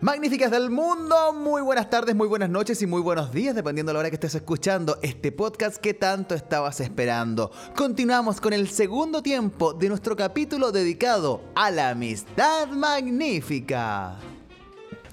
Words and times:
Magníficas 0.00 0.52
del 0.52 0.70
mundo, 0.70 1.32
muy 1.32 1.60
buenas 1.60 1.90
tardes, 1.90 2.14
muy 2.14 2.28
buenas 2.28 2.48
noches 2.48 2.80
y 2.82 2.86
muy 2.86 3.02
buenos 3.02 3.32
días, 3.32 3.56
dependiendo 3.56 3.90
de 3.90 3.94
la 3.94 3.98
hora 3.98 4.10
que 4.10 4.14
estés 4.14 4.36
escuchando 4.36 4.96
este 5.02 5.32
podcast 5.32 5.76
que 5.78 5.92
tanto 5.92 6.36
estabas 6.36 6.78
esperando. 6.78 7.50
Continuamos 7.74 8.40
con 8.40 8.52
el 8.52 8.68
segundo 8.68 9.24
tiempo 9.24 9.72
de 9.74 9.88
nuestro 9.88 10.14
capítulo 10.14 10.70
dedicado 10.70 11.42
a 11.56 11.72
la 11.72 11.90
amistad 11.90 12.68
magnífica. 12.68 14.14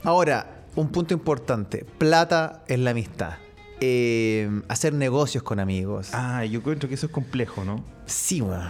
Ahora, 0.04 0.68
un 0.76 0.90
punto 0.90 1.16
importante, 1.16 1.84
plata 1.98 2.64
en 2.68 2.84
la 2.84 2.92
amistad. 2.92 3.38
Eh, 3.82 4.62
hacer 4.68 4.94
negocios 4.94 5.42
con 5.42 5.60
amigos. 5.60 6.10
Ah, 6.14 6.46
yo 6.46 6.60
encuentro 6.60 6.88
que 6.88 6.94
eso 6.94 7.08
es 7.08 7.12
complejo, 7.12 7.66
¿no? 7.66 7.84
Sí, 8.06 8.40
weón. 8.40 8.70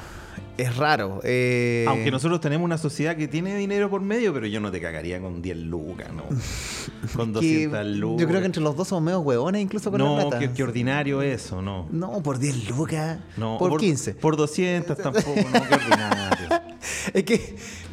Es 0.58 0.78
raro. 0.78 1.20
eh, 1.24 1.86
Aunque 1.88 2.12
nosotros 2.12 2.40
tenemos 2.40 2.64
una 2.64 2.78
sociedad 2.78 3.18
que 3.18 3.28
tiene 3.28 3.58
dinero 3.58 3.90
por 3.90 4.00
medio, 4.02 4.34
pero 4.34 4.48
yo 4.48 4.60
no 4.62 4.72
te 4.72 4.80
cagaría 4.80 5.20
con 5.20 5.42
10 5.42 5.58
lucas, 5.58 6.08
¿no? 6.14 6.24
Con 7.16 7.28
que 7.34 7.68
200 7.70 7.86
lucas. 7.98 8.22
Yo 8.22 8.28
creo 8.28 8.40
que 8.40 8.46
entre 8.46 8.62
los 8.64 8.76
dos 8.76 8.88
somos 8.88 9.04
medio 9.04 9.20
huevones 9.20 9.62
incluso 9.62 9.92
con 9.92 10.00
No, 10.00 10.16
la 10.18 10.22
plata. 10.30 10.40
qué, 10.40 10.52
qué 10.52 10.64
ordinario 10.64 11.22
eso, 11.22 11.62
no. 11.62 11.88
No, 11.92 12.24
por 12.24 12.40
10 12.40 12.70
lucas. 12.70 13.20
No, 13.38 13.58
por 13.58 13.78
15. 13.80 14.14
Por 14.16 14.38
200 14.38 14.98
tampoco, 14.98 15.30
no, 15.36 15.68
qué 15.68 15.76
ordinario. 15.76 16.36
Es 17.14 17.24
que, 17.24 17.36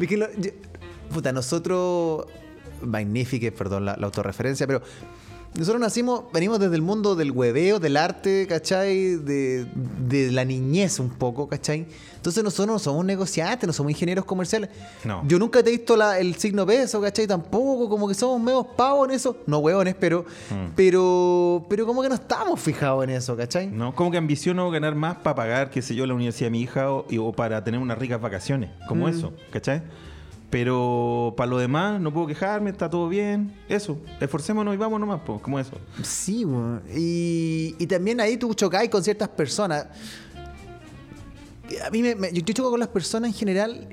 es 0.00 0.08
que 0.08 0.16
lo- 0.16 0.32
yo- 0.38 0.50
puta, 1.12 1.32
nosotros, 1.32 2.26
magnífique, 2.82 3.52
perdón 3.52 3.84
la, 3.84 3.96
la 3.96 4.06
autorreferencia, 4.06 4.66
pero 4.66 4.82
nosotros 5.54 5.80
nacimos, 5.80 6.22
venimos 6.32 6.58
desde 6.58 6.74
el 6.76 6.82
mundo 6.82 7.14
del 7.14 7.30
hueveo, 7.30 7.78
del 7.78 7.96
arte, 7.98 8.46
¿cachai? 8.48 9.16
De, 9.16 9.66
de 10.08 10.32
la 10.32 10.44
niñez 10.44 10.98
un 10.98 11.10
poco, 11.10 11.46
¿cachai? 11.48 11.86
Entonces 12.16 12.42
nosotros 12.42 12.68
no 12.68 12.78
somos 12.78 13.04
negociantes, 13.04 13.66
no 13.66 13.72
somos 13.72 13.90
ingenieros 13.90 14.24
comerciales. 14.24 14.70
No. 15.04 15.22
Yo 15.26 15.38
nunca 15.38 15.62
te 15.62 15.68
he 15.70 15.72
visto 15.72 15.96
la- 15.96 16.18
el 16.18 16.36
signo 16.36 16.64
peso, 16.64 17.00
¿cachai? 17.00 17.26
Tampoco, 17.26 17.88
como 17.88 18.08
que 18.08 18.14
somos 18.14 18.40
medio 18.40 18.64
pavos 18.64 19.08
en 19.08 19.14
eso. 19.16 19.36
No 19.46 19.58
hueones, 19.58 19.94
pero, 19.98 20.24
Mm. 20.50 20.72
pero, 20.74 21.66
pero 21.68 21.84
como 21.84 22.00
que 22.02 22.08
no 22.08 22.14
estamos 22.14 22.58
fijados 22.60 23.04
en 23.04 23.10
eso, 23.10 23.36
¿cachai? 23.36 23.66
No, 23.66 23.94
como 23.94 24.10
que 24.10 24.16
ambiciono 24.18 24.70
ganar 24.70 24.94
más 24.94 25.16
para 25.16 25.34
pagar, 25.36 25.70
qué 25.70 25.82
sé 25.82 25.94
yo, 25.94 26.06
la 26.06 26.14
universidad 26.14 26.46
de 26.46 26.50
mi 26.52 26.60
hija 26.62 26.90
o, 26.92 27.06
y- 27.10 27.18
o 27.18 27.32
para 27.32 27.62
tener 27.64 27.80
unas 27.80 27.98
ricas 27.98 28.20
vacaciones, 28.20 28.70
como 28.88 29.06
Mm. 29.06 29.10
eso, 29.10 29.32
¿cachai? 29.50 29.82
Pero 30.52 31.32
para 31.34 31.48
lo 31.50 31.56
demás 31.56 31.98
no 31.98 32.12
puedo 32.12 32.26
quejarme, 32.26 32.68
está 32.68 32.90
todo 32.90 33.08
bien. 33.08 33.54
Eso, 33.70 33.96
esforcémonos 34.20 34.74
y 34.74 34.76
vamos 34.76 35.00
nomás, 35.00 35.22
pues, 35.24 35.40
como 35.40 35.58
eso. 35.58 35.78
Sí, 36.02 36.44
y, 36.94 37.74
y 37.78 37.86
también 37.86 38.20
ahí 38.20 38.36
tú 38.36 38.52
chocáis 38.52 38.90
con 38.90 39.02
ciertas 39.02 39.30
personas. 39.30 39.86
A 41.86 41.90
mí 41.90 42.02
me, 42.02 42.14
me- 42.14 42.30
yo, 42.34 42.42
yo 42.42 42.52
choco 42.52 42.70
con 42.70 42.80
las 42.80 42.90
personas 42.90 43.28
en 43.30 43.34
general 43.34 43.88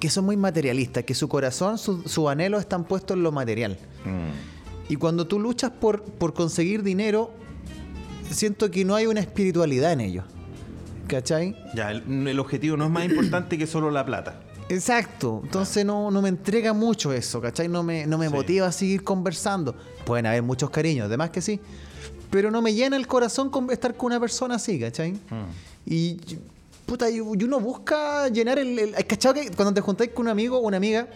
que 0.00 0.10
son 0.10 0.24
muy 0.24 0.36
materialistas, 0.36 1.04
que 1.04 1.14
su 1.14 1.28
corazón, 1.28 1.78
su, 1.78 2.02
su 2.08 2.28
anhelo 2.28 2.58
están 2.58 2.82
puestos 2.84 3.16
en 3.16 3.22
lo 3.22 3.30
material. 3.30 3.78
Mm. 4.04 4.92
Y 4.92 4.96
cuando 4.96 5.28
tú 5.28 5.38
luchas 5.38 5.70
por, 5.70 6.02
por 6.02 6.34
conseguir 6.34 6.82
dinero, 6.82 7.30
siento 8.30 8.68
que 8.70 8.84
no 8.84 8.96
hay 8.96 9.06
una 9.06 9.20
espiritualidad 9.20 9.92
en 9.92 10.00
ello. 10.00 10.24
¿Cachai? 11.06 11.54
Ya, 11.74 11.92
el, 11.92 12.26
el 12.26 12.38
objetivo 12.40 12.76
no 12.76 12.84
es 12.86 12.90
más 12.90 13.04
importante 13.04 13.56
que 13.58 13.66
solo 13.68 13.90
la 13.92 14.04
plata. 14.04 14.40
Exacto. 14.68 15.40
Entonces 15.44 15.84
no, 15.84 16.10
no 16.10 16.20
me 16.22 16.28
entrega 16.28 16.72
mucho 16.72 17.12
eso, 17.12 17.40
¿cachai? 17.40 17.68
No 17.68 17.82
me, 17.82 18.06
no 18.06 18.18
me 18.18 18.28
Sí. 18.28 18.34
motiva 18.34 18.66
a 18.66 18.72
seguir 18.72 19.02
conversando. 19.02 19.74
Pueden 20.04 20.26
haber 20.26 20.42
muchos 20.42 20.70
cariños, 20.70 21.06
además 21.06 21.30
que 21.30 21.40
sí. 21.40 21.58
Pero 22.30 22.50
no 22.50 22.60
me 22.60 22.74
llena 22.74 22.96
el 22.96 23.06
corazón 23.06 23.48
con 23.50 23.70
estar 23.70 23.96
con 23.96 24.06
una 24.08 24.20
persona 24.20 24.56
así, 24.56 24.78
¿cachai? 24.78 25.12
Mm. 25.12 25.86
Y, 25.86 26.20
puta, 26.84 27.08
y 27.10 27.20
uno 27.20 27.60
busca 27.60 28.28
llenar 28.28 28.58
el... 28.58 28.78
el 28.78 28.94
¿Has 28.94 29.04
cachado 29.04 29.34
que 29.36 29.50
cuando 29.50 29.72
te 29.72 29.80
juntáis 29.80 30.10
con 30.10 30.26
un 30.26 30.30
amigo 30.30 30.58
o 30.58 30.60
una 30.60 30.76
amiga, 30.76 31.08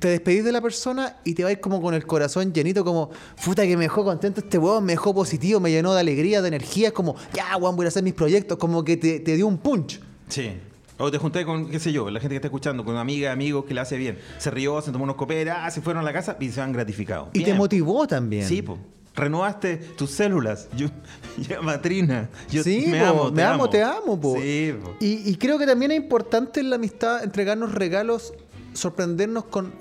te 0.00 0.08
despedís 0.08 0.44
de 0.44 0.50
la 0.52 0.60
persona 0.60 1.16
y 1.24 1.34
te 1.34 1.44
vais 1.44 1.58
como 1.58 1.80
con 1.80 1.94
el 1.94 2.04
corazón 2.06 2.52
llenito, 2.52 2.84
como, 2.84 3.08
puta, 3.44 3.62
que 3.62 3.76
me 3.76 3.84
dejó 3.84 4.04
contento 4.04 4.40
este 4.40 4.58
weón, 4.58 4.84
me 4.84 4.94
dejó 4.94 5.14
positivo, 5.14 5.60
me 5.60 5.70
llenó 5.70 5.94
de 5.94 6.00
alegría, 6.00 6.42
de 6.42 6.48
energía, 6.48 6.88
es 6.88 6.92
como, 6.92 7.14
ya, 7.32 7.56
weón, 7.56 7.76
voy 7.76 7.86
a 7.86 7.88
hacer 7.88 8.02
mis 8.02 8.12
proyectos, 8.14 8.58
como 8.58 8.82
que 8.84 8.96
te, 8.96 9.20
te 9.20 9.36
dio 9.36 9.46
un 9.46 9.58
punch. 9.58 10.00
Sí. 10.28 10.50
O 10.98 11.10
te 11.10 11.18
junté 11.18 11.44
con, 11.44 11.68
qué 11.68 11.78
sé 11.78 11.92
yo, 11.92 12.10
la 12.10 12.20
gente 12.20 12.34
que 12.34 12.36
está 12.36 12.48
escuchando, 12.48 12.84
con 12.84 12.96
amigas, 12.96 13.32
amigos 13.32 13.64
que 13.66 13.74
le 13.74 13.80
hace 13.80 13.96
bien. 13.98 14.18
Se 14.38 14.50
rió, 14.50 14.80
se 14.80 14.92
tomó 14.92 15.04
unos 15.04 15.16
coperas, 15.16 15.58
ah, 15.60 15.70
se 15.70 15.82
fueron 15.82 16.02
a 16.02 16.04
la 16.04 16.12
casa 16.12 16.36
y 16.40 16.50
se 16.50 16.60
van 16.60 16.72
gratificados. 16.72 17.28
Y 17.34 17.44
te 17.44 17.54
motivó 17.54 18.06
también. 18.06 18.46
Sí, 18.46 18.62
pues. 18.62 18.78
Renovaste 19.14 19.76
tus 19.76 20.10
células. 20.10 20.68
Yo, 20.76 20.88
ya, 21.48 21.60
matrina. 21.60 22.28
Yo 22.50 22.62
sí, 22.62 22.86
me 22.88 23.00
po, 23.00 23.06
amo, 23.06 23.30
me 23.30 23.42
amo, 23.42 23.68
te 23.68 23.82
amo, 23.82 24.20
po. 24.20 24.36
Sí, 24.36 24.74
po. 24.82 24.94
Y, 25.00 25.30
y 25.30 25.36
creo 25.36 25.58
que 25.58 25.66
también 25.66 25.90
es 25.90 25.98
importante 25.98 26.60
en 26.60 26.70
la 26.70 26.76
amistad 26.76 27.24
entregarnos 27.24 27.72
regalos, 27.72 28.34
sorprendernos 28.74 29.44
con, 29.44 29.72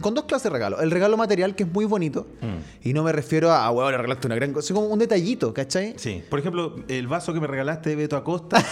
con 0.00 0.14
dos 0.14 0.24
clases 0.24 0.44
de 0.44 0.50
regalos. 0.50 0.80
El 0.82 0.90
regalo 0.90 1.16
material, 1.16 1.54
que 1.54 1.64
es 1.64 1.72
muy 1.72 1.84
bonito, 1.84 2.26
Mm. 2.40 2.88
y 2.88 2.92
no 2.92 3.02
me 3.02 3.12
refiero 3.12 3.50
a, 3.50 3.66
ah, 3.66 3.70
weón, 3.70 3.90
le 3.92 3.98
regalaste 3.98 4.26
una 4.26 4.36
gran 4.36 4.52
cosa, 4.52 4.68
sino 4.68 4.80
como 4.80 4.92
un 4.92 4.98
detallito, 4.98 5.52
¿cachai? 5.54 5.94
Sí. 5.96 6.22
Por 6.28 6.38
ejemplo, 6.38 6.76
el 6.88 7.06
vaso 7.08 7.32
que 7.34 7.40
me 7.40 7.46
regalaste 7.46 7.90
de 7.90 7.96
Beto 7.96 8.16
Acosta, 8.16 8.64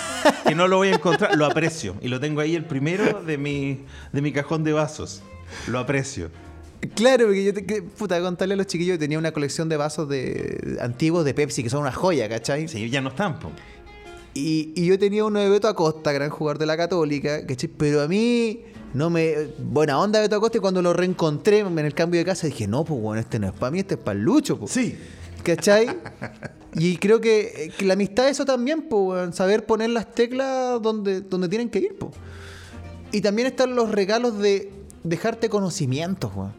que 0.46 0.54
no 0.54 0.68
lo 0.68 0.76
voy 0.78 0.88
a 0.88 0.94
encontrar, 0.94 1.36
lo 1.36 1.46
aprecio. 1.46 1.96
Y 2.00 2.08
lo 2.08 2.20
tengo 2.20 2.40
ahí 2.40 2.54
el 2.54 2.64
primero 2.64 3.22
de 3.22 3.38
mi, 3.38 3.84
de 4.12 4.22
mi 4.22 4.32
cajón 4.32 4.64
de 4.64 4.72
vasos. 4.72 5.22
Lo 5.68 5.78
aprecio. 5.78 6.30
Claro, 6.94 7.24
porque 7.26 7.44
yo 7.44 7.54
te, 7.54 7.64
que- 7.66 7.82
puta, 7.82 8.20
contarle 8.20 8.54
a 8.54 8.56
los 8.58 8.66
chiquillos 8.66 8.94
que 8.94 8.98
tenía 8.98 9.18
una 9.18 9.32
colección 9.32 9.68
de 9.68 9.76
vasos 9.76 10.08
de 10.08 10.76
antiguos 10.80 11.24
de 11.24 11.34
Pepsi, 11.34 11.62
que 11.62 11.70
son 11.70 11.80
una 11.80 11.92
joya, 11.92 12.28
¿cachai? 12.28 12.68
Sí, 12.68 12.88
ya 12.90 13.00
no 13.00 13.08
están, 13.08 13.38
po. 13.38 13.50
Y, 14.34 14.72
y 14.76 14.86
yo 14.86 14.98
tenía 14.98 15.24
uno 15.24 15.40
de 15.40 15.48
Beto 15.48 15.66
Acosta, 15.66 16.12
gran 16.12 16.28
jugador 16.28 16.58
de 16.58 16.66
la 16.66 16.76
Católica, 16.76 17.46
¿cachai? 17.46 17.70
Pero 17.76 18.02
a 18.02 18.08
mí 18.08 18.60
no 18.96 19.10
me. 19.10 19.48
Buena 19.58 20.00
onda 20.00 20.20
Beto 20.20 20.36
Acosta, 20.36 20.58
y 20.58 20.60
cuando 20.60 20.82
lo 20.82 20.92
reencontré 20.92 21.60
en 21.60 21.78
el 21.78 21.94
cambio 21.94 22.18
de 22.18 22.24
casa 22.24 22.46
dije, 22.46 22.66
no, 22.66 22.84
pues 22.84 23.00
bueno, 23.00 23.20
este 23.20 23.38
no 23.38 23.48
es 23.48 23.52
para 23.52 23.70
mí, 23.70 23.80
este 23.80 23.94
es 23.94 24.00
para 24.00 24.18
el 24.18 24.24
Lucho, 24.24 24.58
pues. 24.58 24.72
Sí. 24.72 24.96
¿Cachai? 25.42 25.88
Y 26.78 26.98
creo 26.98 27.22
que, 27.22 27.72
que 27.78 27.86
la 27.86 27.94
amistad 27.94 28.26
es 28.26 28.32
eso 28.32 28.44
también, 28.44 28.82
pues, 28.82 29.34
saber 29.34 29.64
poner 29.64 29.88
las 29.88 30.12
teclas 30.12 30.82
donde, 30.82 31.22
donde 31.22 31.48
tienen 31.48 31.70
que 31.70 31.78
ir, 31.78 31.96
pues. 31.98 32.12
Y 33.12 33.22
también 33.22 33.48
están 33.48 33.74
los 33.74 33.90
regalos 33.90 34.38
de 34.38 34.70
dejarte 35.02 35.48
conocimientos, 35.48 36.32
weón. 36.36 36.52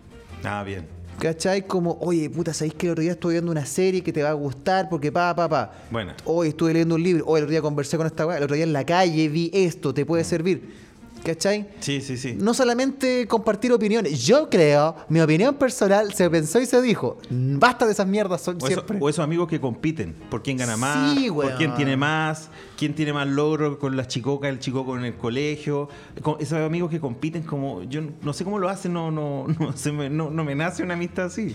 Ah, 0.43 0.63
bien. 0.63 0.87
¿Cachai? 1.19 1.67
Como, 1.67 1.99
oye, 2.01 2.31
puta, 2.31 2.51
¿sabéis 2.51 2.73
que 2.73 2.87
el 2.87 2.93
otro 2.93 3.03
día 3.03 3.11
estuve 3.11 3.33
viendo 3.33 3.51
una 3.51 3.65
serie 3.67 4.01
que 4.01 4.11
te 4.11 4.23
va 4.23 4.29
a 4.29 4.33
gustar? 4.33 4.89
Porque 4.89 5.11
pa, 5.11 5.35
pa, 5.35 5.47
pa. 5.47 5.71
Buena. 5.91 6.15
Hoy 6.25 6.49
estuve 6.49 6.73
leyendo 6.73 6.95
un 6.95 7.03
libro. 7.03 7.23
Hoy 7.27 7.39
el 7.39 7.43
otro 7.43 7.51
día 7.51 7.61
conversé 7.61 7.97
con 7.97 8.07
esta 8.07 8.25
weá. 8.25 8.37
El 8.37 8.43
otro 8.43 8.55
día 8.55 8.63
en 8.63 8.73
la 8.73 8.85
calle 8.85 9.27
vi 9.27 9.51
esto. 9.53 9.93
Te 9.93 10.05
puede 10.05 10.23
servir. 10.23 10.86
¿Cachai? 11.27 11.67
Sí, 11.81 11.99
sí, 11.99 12.15
sí. 12.15 12.37
No 12.39 12.53
solamente 12.53 13.27
compartir 13.27 13.73
opiniones. 13.73 14.25
Yo 14.25 14.49
creo, 14.49 14.95
mi 15.09 15.19
opinión 15.19 15.55
personal 15.55 16.13
se 16.13 16.29
pensó 16.29 16.61
y 16.61 16.65
se 16.65 16.81
dijo. 16.81 17.17
"Mm, 17.29 17.59
Basta 17.59 17.85
de 17.85 17.91
esas 17.91 18.07
mierdas 18.07 18.39
son 18.41 18.55
O, 18.55 18.59
eso- 18.59 18.67
siempre. 18.67 18.97
o 19.01 19.09
esos 19.09 19.21
amigos 19.23 19.49
que 19.49 19.59
compiten 19.59 20.15
por 20.29 20.41
quién 20.41 20.55
gana 20.55 20.77
más, 20.77 21.17
Sí, 21.17 21.29
por 21.29 21.53
quién 21.57 21.75
tiene 21.75 21.97
más, 21.97 22.47
quién 22.77 22.95
tiene 22.95 23.11
más 23.11 23.27
logro 23.27 23.77
con 23.77 23.97
las 23.97 24.07
chicocas, 24.07 24.49
el 24.49 24.59
chicoco 24.59 24.97
en 24.97 25.03
el 25.03 25.15
colegio. 25.15 25.89
Con 26.21 26.37
esos 26.39 26.59
amigos 26.59 26.89
que 26.89 27.01
compiten 27.01 27.43
como, 27.43 27.83
yo 27.83 27.99
no 28.21 28.31
sé 28.31 28.45
cómo 28.45 28.57
lo 28.57 28.69
hacen, 28.69 28.93
no, 28.93 29.11
no, 29.11 29.47
no, 29.59 29.75
se 29.75 29.91
me, 29.91 30.09
no, 30.09 30.29
no 30.29 30.45
me 30.45 30.55
nace 30.55 30.81
una 30.81 30.93
amistad 30.93 31.25
así. 31.25 31.53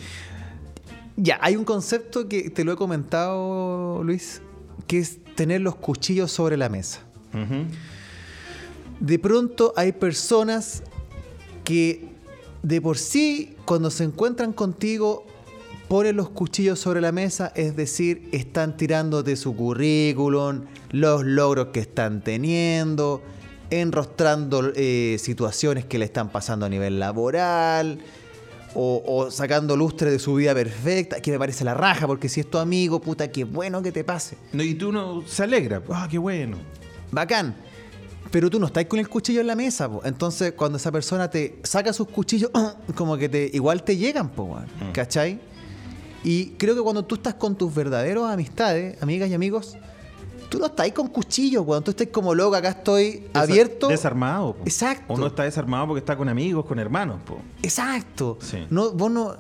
Ya, 1.17 1.39
hay 1.41 1.57
un 1.57 1.65
concepto 1.65 2.29
que 2.29 2.51
te 2.51 2.63
lo 2.63 2.73
he 2.73 2.77
comentado, 2.77 4.03
Luis, 4.05 4.43
que 4.87 4.99
es 4.99 5.19
tener 5.35 5.63
los 5.63 5.77
cuchillos 5.77 6.31
sobre 6.31 6.59
la 6.59 6.69
mesa. 6.69 7.01
De 9.03 9.19
pronto 9.19 9.75
hay 9.77 9.91
personas 9.93 10.85
que 11.65 12.09
de 12.63 12.81
por 12.81 12.97
sí, 12.97 13.57
cuando 13.65 13.91
se 13.91 14.05
encuentran 14.05 14.53
contigo, 14.53 15.27
ponen 15.89 16.17
los 16.17 16.31
cuchillos 16.31 16.79
sobre 16.79 17.01
la 17.01 17.11
mesa, 17.11 17.53
es 17.57 17.75
decir, 17.75 18.29
están 18.31 18.77
tirando 18.77 19.25
de 19.25 19.35
su 19.35 19.57
currículum, 19.57 20.67
los 20.93 21.25
logros 21.25 21.69
que 21.73 21.81
están 21.81 22.23
teniendo, 22.23 23.21
enrostrando 23.71 24.71
eh, 24.77 25.17
situaciones 25.19 25.85
que 25.85 25.99
le 25.99 26.05
están 26.05 26.31
pasando 26.31 26.67
a 26.67 26.69
nivel 26.69 27.01
laboral. 27.01 27.99
O, 28.75 29.03
o 29.07 29.31
sacando 29.31 29.77
lustre 29.77 30.11
de 30.11 30.19
su 30.19 30.35
vida 30.37 30.55
perfecta, 30.55 31.21
que 31.21 31.31
me 31.31 31.39
parece 31.39 31.63
la 31.63 31.75
raja, 31.75 32.07
porque 32.07 32.31
si 32.31 32.41
es 32.41 32.49
tu 32.49 32.57
amigo, 32.57 33.03
puta, 33.03 33.31
qué 33.31 33.45
bueno 33.45 33.83
que 33.83 33.93
te 33.93 34.03
pase. 34.03 34.39
No, 34.55 34.63
y 34.63 34.73
tú 34.73 34.91
no 34.91 35.23
se 35.27 35.43
alegra, 35.43 35.83
ah, 35.91 36.09
qué 36.11 36.17
bueno. 36.17 36.57
Bacán. 37.11 37.55
Pero 38.33 38.51
tú 38.51 38.59
no 38.59 38.67
estás 38.67 38.87
con 38.87 38.99
el 38.99 39.09
cuchillo 39.09 39.41
en 39.43 39.47
la 39.47 39.55
mesa, 39.55 39.89
po. 39.89 40.01
Entonces, 40.05 40.55
cuando 40.55 40.79
esa 40.79 40.91
persona 40.91 41.31
te 41.31 41.61
saca 41.63 41.93
sus 41.93 42.09
cuchillos, 42.09 42.51
como 42.97 43.17
que 43.17 43.29
te 43.29 43.49
igual 43.53 43.85
te 43.85 43.97
llegan, 43.97 44.31
po. 44.31 44.57
Mm. 44.57 44.93
¿Cachai? 44.93 45.39
Y 46.25 46.47
creo 46.59 46.75
que 46.75 46.81
cuando 46.81 47.05
tú 47.05 47.15
estás 47.17 47.35
con 47.35 47.55
tus 47.57 47.73
verdaderos 47.75 48.29
amistades, 48.31 49.01
amigas 49.03 49.29
y 49.29 49.35
amigos, 49.35 49.77
tú 50.49 50.59
no 50.59 50.67
estás 50.67 50.85
ahí 50.85 50.93
con 50.93 51.09
cuchillos, 51.09 51.65
weón. 51.67 51.85
Tú 51.85 51.91
estás 51.91 52.07
como 52.09 52.35
loco, 52.35 52.55
acá 52.57 52.71
estoy 52.71 53.27
abierto. 53.35 53.89
Desarmado. 53.89 54.55
po. 54.55 54.63
Exacto. 54.65 55.13
Uno 55.15 55.27
está 55.27 55.43
desarmado 55.45 55.87
porque 55.89 55.99
está 56.01 56.17
con 56.17 56.29
amigos, 56.29 56.65
con 56.65 56.79
hermanos. 56.79 57.21
po. 57.27 57.39
Exacto. 57.63 58.39
Sí. 58.41 58.67
No, 58.71 58.93
vos 58.93 59.11
no. 59.11 59.35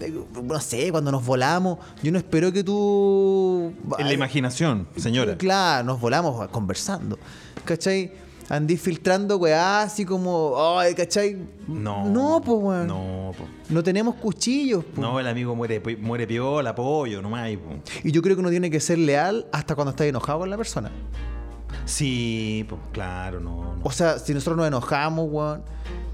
eh, 0.00 0.12
No 0.42 0.60
sé, 0.60 0.90
cuando 0.92 1.10
nos 1.10 1.24
volamos, 1.26 1.78
yo 2.02 2.12
no 2.12 2.18
espero 2.18 2.52
que 2.52 2.62
tú. 2.62 3.72
En 3.98 4.06
la 4.06 4.12
imaginación, 4.12 4.86
señora. 4.96 5.36
Claro, 5.36 5.84
nos 5.84 6.00
volamos 6.00 6.46
conversando. 6.50 7.18
¿Cachai? 7.64 8.12
Andís 8.48 8.80
filtrando, 8.80 9.38
weá, 9.38 9.82
así 9.82 10.04
como, 10.04 10.54
ay, 10.78 10.94
¿cachai? 10.94 11.36
No. 11.66 12.04
No, 12.08 12.40
pues, 12.44 12.58
weón. 12.60 12.86
No, 12.86 13.32
po. 13.36 13.44
No 13.70 13.82
tenemos 13.82 14.14
cuchillos, 14.16 14.84
po. 14.84 15.00
No, 15.00 15.18
el 15.18 15.26
amigo 15.26 15.56
muere, 15.56 15.80
muere 15.98 16.26
piola, 16.26 16.74
pollo, 16.74 17.20
no 17.22 17.30
más. 17.30 17.50
po. 17.56 17.74
Y 18.04 18.12
yo 18.12 18.22
creo 18.22 18.36
que 18.36 18.40
uno 18.40 18.50
tiene 18.50 18.70
que 18.70 18.78
ser 18.78 18.98
leal 18.98 19.46
hasta 19.52 19.74
cuando 19.74 19.90
está 19.90 20.06
enojado 20.06 20.40
con 20.40 20.50
la 20.50 20.56
persona. 20.56 20.92
Sí, 21.84 22.64
pues 22.68 22.80
claro, 22.92 23.40
no. 23.40 23.76
no. 23.76 23.80
O 23.82 23.90
sea, 23.90 24.18
si 24.18 24.32
nosotros 24.32 24.56
nos 24.56 24.68
enojamos, 24.68 25.26
weón, 25.28 25.62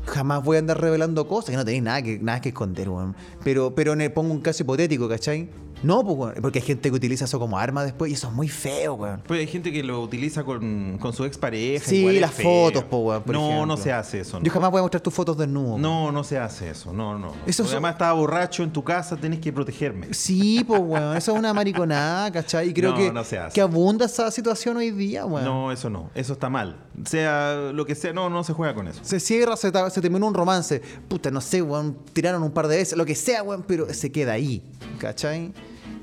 jamás 0.07 0.43
voy 0.43 0.57
a 0.57 0.61
andar 0.61 0.81
revelando 0.81 1.29
cosas 1.29 1.51
que 1.51 1.57
no 1.57 1.65
tenéis 1.65 1.83
nada 1.83 2.03
que, 2.03 2.19
nada 2.19 2.41
que 2.41 2.49
esconder, 2.49 2.89
weón. 2.89 3.15
Pero, 3.45 3.75
pero 3.75 3.95
le 3.95 4.09
pongo 4.11 4.33
un 4.33 4.41
caso 4.41 4.63
hipotético, 4.63 5.09
¿cachai? 5.09 5.51
No, 5.83 6.05
pues, 6.05 6.35
porque 6.41 6.61
hay 6.61 6.65
gente 6.65 6.91
que 6.91 6.97
utiliza 6.97 7.25
eso 7.25 7.39
como 7.39 7.59
arma 7.59 7.85
después 7.85 8.11
y 8.11 8.15
eso 8.15 8.29
es 8.29 8.33
muy 8.35 8.49
feo, 8.49 8.95
weón. 8.95 9.23
Pues 9.27 9.41
hay 9.41 9.47
gente 9.47 9.73
que 9.73 9.83
lo 9.83 10.01
utiliza 10.01 10.45
con, 10.45 10.99
con 11.01 11.13
su 11.13 11.25
expareja. 11.25 11.85
Sí, 11.85 11.97
igual 11.97 12.21
las 12.21 12.33
fotos, 12.33 12.85
po, 12.85 12.99
weón, 12.99 13.23
por 13.23 13.35
No, 13.35 13.45
ejemplo. 13.47 13.67
no 13.67 13.77
se 13.77 13.93
hace 13.93 14.21
eso. 14.21 14.39
No. 14.39 14.45
Yo 14.45 14.53
jamás 14.53 14.71
voy 14.71 14.79
a 14.79 14.83
mostrar 14.83 15.01
tus 15.01 15.13
fotos 15.13 15.37
desnudo. 15.37 15.79
No, 15.79 16.13
no 16.13 16.23
se 16.25 16.39
hace 16.39 16.71
eso. 16.71 16.93
No, 16.93 17.19
no. 17.19 17.29
Eso 17.29 17.35
Porque 17.45 17.53
son- 17.55 17.67
Además, 17.73 17.93
estaba 17.93 18.13
borracho 18.13 18.63
en 18.63 18.73
tu 18.73 18.85
casa, 18.85 19.17
tenés 19.17 19.41
que 19.41 19.53
protegerme. 19.53 20.13
Sí, 20.15 20.63
pues, 20.67 20.81
weón, 20.85 21.17
eso 21.17 21.33
es 21.33 21.39
una 21.39 21.53
mariconada, 21.53 22.31
¿cachai? 22.31 22.69
Y 22.69 22.73
creo 22.75 22.91
No, 22.93 22.97
que, 22.97 23.13
no 23.13 23.25
se 23.25 23.39
hace. 23.39 23.55
que 23.55 23.61
abunda 23.61 24.07
esa 24.07 24.31
situación 24.31 24.77
hoy 24.77 24.91
día, 24.93 25.27
weón. 25.27 25.45
No, 25.45 25.73
eso 25.73 25.91
no. 25.91 26.11
Eso 26.15 26.35
está 26.35 26.49
mal. 26.49 26.77
Sea 27.05 27.71
lo 27.73 27.85
que 27.87 27.95
sea, 27.95 28.13
no, 28.13 28.31
no 28.31 28.45
se 28.45 28.53
juega 28.53 28.75
con 28.75 28.87
eso. 28.89 29.01
Se 29.03 29.19
cierra, 29.19 29.57
se, 29.57 29.73
ta- 29.73 29.91
se 29.91 30.01
terminó 30.01 30.27
un 30.27 30.35
romance. 30.35 30.81
Puta, 31.09 31.31
no 31.31 31.41
sé, 31.41 31.61
weón, 31.63 31.97
tiraron 32.13 32.43
un 32.43 32.53
par 32.53 32.69
de 32.69 32.77
veces, 32.77 32.97
lo 32.97 33.05
que 33.05 33.15
sea, 33.15 33.43
weón, 33.43 33.65
pero 33.67 33.93
se 33.93 34.13
queda 34.13 34.33
ahí, 34.33 34.63
¿cachai? 34.99 35.53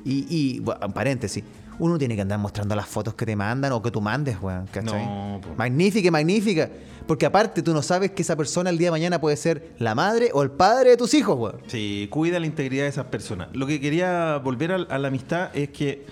Y, 0.10 0.26
y 0.30 0.60
bueno, 0.60 0.80
en 0.86 0.92
paréntesis, 0.92 1.44
uno 1.80 1.98
tiene 1.98 2.16
que 2.16 2.22
andar 2.22 2.40
mostrando 2.40 2.76
las 2.76 2.88
fotos 2.88 3.14
que 3.14 3.26
te 3.26 3.36
mandan 3.36 3.72
o 3.72 3.82
que 3.82 3.92
tú 3.92 4.02
mandes, 4.02 4.42
weón, 4.42 4.68
¿cachai? 4.68 5.06
No, 5.06 5.40
po. 5.42 5.56
Magnífica, 5.58 6.12
magnífica. 6.12 6.70
Porque 7.08 7.26
aparte 7.26 7.62
tú 7.62 7.74
no 7.74 7.82
sabes 7.82 8.12
que 8.12 8.22
esa 8.22 8.36
persona 8.36 8.70
el 8.70 8.78
día 8.78 8.88
de 8.88 8.92
mañana 8.92 9.22
puede 9.22 9.38
ser 9.38 9.74
la 9.80 9.96
madre 9.96 10.30
o 10.34 10.44
el 10.44 10.52
padre 10.52 10.92
de 10.92 10.98
tus 10.98 11.14
hijos, 11.14 11.38
weón. 11.38 11.62
Sí, 11.68 12.08
cuida 12.12 12.40
la 12.40 12.46
integridad 12.46 12.84
de 12.84 12.90
esas 12.90 13.06
personas. 13.06 13.48
Lo 13.54 13.66
que 13.66 13.80
quería 13.80 14.38
volver 14.38 14.72
a, 14.72 14.76
a 14.76 14.98
la 14.98 15.08
amistad 15.08 15.56
es 15.56 15.70
que, 15.70 16.06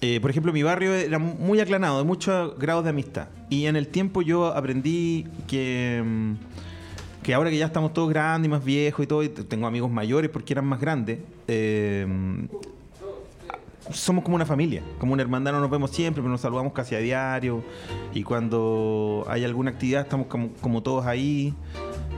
eh, 0.00 0.20
por 0.20 0.30
ejemplo, 0.30 0.52
mi 0.52 0.62
barrio 0.62 0.94
era 0.94 1.18
muy 1.18 1.58
aclanado, 1.60 1.98
de 1.98 2.04
muchos 2.04 2.56
grados 2.58 2.84
de 2.84 2.90
amistad. 2.90 3.28
Y 3.50 3.66
en 3.66 3.76
el 3.76 3.88
tiempo 3.88 4.22
yo 4.22 4.46
aprendí 4.46 5.26
que, 5.48 6.02
mm, 6.04 6.32
que 7.24 7.34
ahora 7.34 7.50
que 7.50 7.58
ya 7.58 7.66
estamos 7.66 7.92
todos 7.92 8.08
grandes 8.08 8.46
y 8.46 8.50
más 8.50 8.64
viejos 8.64 9.04
y 9.04 9.06
todo, 9.08 9.22
y 9.24 9.28
tengo 9.28 9.66
amigos 9.66 9.90
mayores 9.90 10.30
porque 10.30 10.52
eran 10.52 10.64
más 10.64 10.80
grandes, 10.80 11.18
eh, 11.48 12.06
somos 13.90 14.24
como 14.24 14.36
una 14.36 14.46
familia, 14.46 14.82
como 14.98 15.12
una 15.12 15.22
hermandad, 15.22 15.52
no 15.52 15.60
nos 15.60 15.70
vemos 15.70 15.90
siempre, 15.90 16.22
pero 16.22 16.30
nos 16.30 16.40
saludamos 16.40 16.72
casi 16.72 16.94
a 16.94 16.98
diario. 16.98 17.62
Y 18.14 18.22
cuando 18.22 19.24
hay 19.28 19.44
alguna 19.44 19.70
actividad, 19.70 20.02
estamos 20.02 20.26
como, 20.26 20.82
todos 20.82 21.06
ahí. 21.06 21.54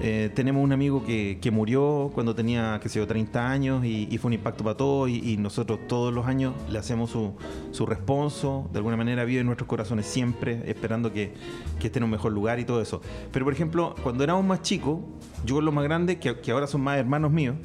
Eh, 0.00 0.31
tenemos 0.35 0.62
un 0.62 0.73
amigo 0.73 1.05
que, 1.05 1.38
que 1.41 1.50
murió 1.50 2.12
cuando 2.15 2.32
tenía, 2.32 2.79
qué 2.81 2.88
sé 2.88 3.00
yo, 3.00 3.06
30 3.06 3.50
años 3.50 3.85
y, 3.85 4.17
fue 4.19 4.29
un 4.29 4.35
impacto 4.35 4.65
para 4.65 4.76
todos. 4.76 5.09
Y, 5.11 5.32
y 5.32 5.37
nosotros 5.37 5.81
todos 5.88 6.12
los 6.12 6.26
años 6.26 6.55
le 6.70 6.79
hacemos 6.79 7.11
su, 7.11 7.35
su 7.73 7.87
responso. 7.87 8.69
De 8.73 8.79
alguna 8.79 8.97
manera 8.97 9.25
vive 9.25 9.41
en 9.41 9.47
nuestros 9.47 9.69
corazones 9.69 10.06
siempre, 10.06 10.62
esperando 10.67 11.12
que, 11.12 11.35
que 11.79 11.88
esté 11.88 11.99
en 11.99 12.05
un 12.05 12.11
mejor 12.11 12.32
lugar 12.32 12.59
y 12.59 12.64
todo 12.64 12.81
eso. 12.81 13.00
Pero, 13.32 13.44
por 13.44 13.55
ejemplo, 13.55 13.94
cuando 14.03 14.25
éramos 14.25 14.44
más 14.44 14.62
chicos, 14.62 15.00
yo 15.44 15.56
con 15.56 15.64
los 15.64 15.75
más 15.75 15.85
grandes, 15.85 16.19
que, 16.19 16.41
que 16.41 16.50
ahora 16.53 16.67
son 16.67 16.81
más 16.81 16.99
hermanos 16.99 17.31
míos, 17.31 17.56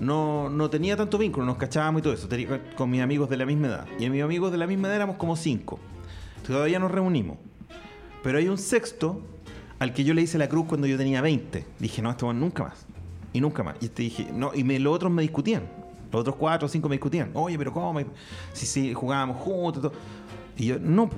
no, 0.00 0.48
no 0.50 0.70
tenía 0.70 0.96
tanto 0.96 1.18
vínculo, 1.18 1.46
nos 1.46 1.56
cachábamos 1.56 2.00
y 2.00 2.02
todo 2.02 2.12
eso, 2.14 2.28
con 2.76 2.90
mis 2.90 3.00
amigos 3.00 3.28
de 3.30 3.36
la 3.36 3.46
misma 3.46 3.68
edad. 3.68 3.86
Y 3.98 4.08
mis 4.10 4.22
amigos 4.22 4.52
de 4.52 4.58
la 4.58 4.66
misma 4.66 4.88
edad 4.88 4.96
éramos 4.96 5.16
como 5.16 5.36
cinco. 5.36 5.78
Todavía 6.46 6.78
nos 6.78 6.90
reunimos. 6.90 7.38
Pero 8.22 8.38
hay 8.38 8.48
un 8.48 8.58
sexto 8.58 9.20
al 9.78 9.92
que 9.92 10.04
yo 10.04 10.14
le 10.14 10.22
hice 10.22 10.38
la 10.38 10.48
cruz 10.48 10.66
cuando 10.66 10.86
yo 10.86 10.96
tenía 10.96 11.20
20. 11.20 11.66
Dije, 11.78 12.02
no, 12.02 12.16
weón 12.20 12.40
nunca 12.40 12.64
más. 12.64 12.86
Y 13.32 13.40
nunca 13.40 13.62
más. 13.62 13.76
Y 13.80 13.86
este 13.86 14.02
dije, 14.02 14.28
no, 14.32 14.52
y 14.54 14.64
me, 14.64 14.78
los 14.78 14.94
otros 14.94 15.12
me 15.12 15.22
discutían. 15.22 15.64
Los 16.12 16.20
otros 16.20 16.36
cuatro 16.36 16.66
o 16.66 16.68
cinco 16.68 16.88
me 16.88 16.94
discutían. 16.94 17.30
Oye, 17.34 17.58
pero 17.58 17.72
¿cómo? 17.72 18.00
Si, 18.52 18.66
si 18.66 18.94
jugábamos 18.94 19.38
juntos. 19.38 19.92
Y 20.56 20.66
yo, 20.66 20.78
no. 20.78 21.10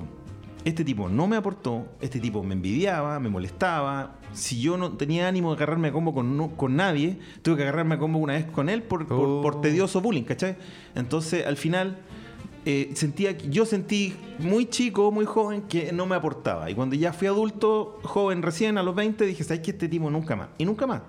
Este 0.67 0.83
tipo 0.83 1.07
no 1.09 1.27
me 1.27 1.35
aportó, 1.37 1.87
este 2.01 2.19
tipo 2.19 2.43
me 2.43 2.53
envidiaba, 2.53 3.19
me 3.19 3.29
molestaba. 3.29 4.15
Si 4.33 4.59
yo 4.59 4.77
no 4.77 4.91
tenía 4.93 5.27
ánimo 5.27 5.51
de 5.51 5.55
agarrarme 5.57 5.87
a 5.87 5.91
combo 5.91 6.13
con, 6.13 6.35
no- 6.37 6.49
con 6.57 6.75
nadie, 6.75 7.19
tuve 7.41 7.55
que 7.57 7.61
agarrarme 7.63 7.95
a 7.95 7.99
combo 7.99 8.19
una 8.19 8.33
vez 8.33 8.45
con 8.45 8.67
él 8.69 8.83
por, 8.83 9.07
por- 9.07 9.17
Oh. 9.17 9.41
por 9.41 9.61
tedioso 9.61 10.01
bullying, 10.01 10.23
¿cachai? 10.23 10.57
Entonces, 10.95 11.45
al 11.45 11.55
final, 11.57 11.99
eh, 12.65 12.91
sentía 12.95 13.31
yo 13.37 13.65
sentí 13.65 14.13
muy 14.39 14.65
chico, 14.65 15.09
muy 15.11 15.25
joven, 15.25 15.61
que 15.63 15.91
no 15.93 16.05
me 16.05 16.15
aportaba. 16.15 16.69
Y 16.69 16.75
cuando 16.75 16.95
ya 16.95 17.13
fui 17.13 17.27
adulto, 17.27 17.99
joven 18.03 18.41
recién, 18.41 18.77
a 18.77 18.83
los 18.83 18.93
20, 18.93 19.25
dije, 19.25 19.43
¿sabes 19.45 19.61
que 19.61 19.71
Este 19.71 19.87
tipo 19.87 20.09
nunca 20.09 20.35
más. 20.35 20.49
Y 20.57 20.65
nunca 20.65 20.85
más. 20.85 21.01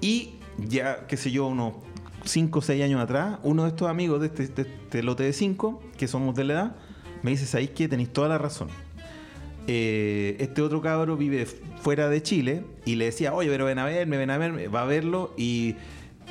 Y 0.00 0.34
ya, 0.58 1.06
qué 1.06 1.16
sé 1.16 1.30
yo, 1.30 1.46
unos 1.46 1.74
5 2.24 2.58
o 2.58 2.62
6 2.62 2.82
años 2.84 3.00
atrás, 3.00 3.38
uno 3.42 3.62
de 3.62 3.70
estos 3.70 3.88
amigos 3.88 4.20
de 4.20 4.26
este, 4.26 4.48
de 4.48 4.62
este 4.62 5.02
lote 5.02 5.22
de 5.22 5.32
5, 5.32 5.80
que 5.96 6.08
somos 6.08 6.34
de 6.34 6.44
la 6.44 6.52
edad, 6.52 6.76
me 7.26 7.32
dice, 7.32 7.44
¿sabéis 7.44 7.70
que 7.70 7.88
Tenéis 7.88 8.12
toda 8.12 8.28
la 8.28 8.38
razón. 8.38 8.68
Eh, 9.68 10.36
este 10.38 10.62
otro 10.62 10.80
cabro 10.80 11.16
vive 11.16 11.44
fuera 11.80 12.08
de 12.08 12.22
Chile 12.22 12.62
y 12.84 12.94
le 12.94 13.06
decía, 13.06 13.34
oye, 13.34 13.50
pero 13.50 13.64
ven 13.64 13.78
a 13.80 13.84
verme, 13.84 14.16
ven 14.16 14.30
a 14.30 14.38
verme, 14.38 14.68
va 14.68 14.82
a 14.82 14.84
verlo 14.84 15.34
y 15.36 15.74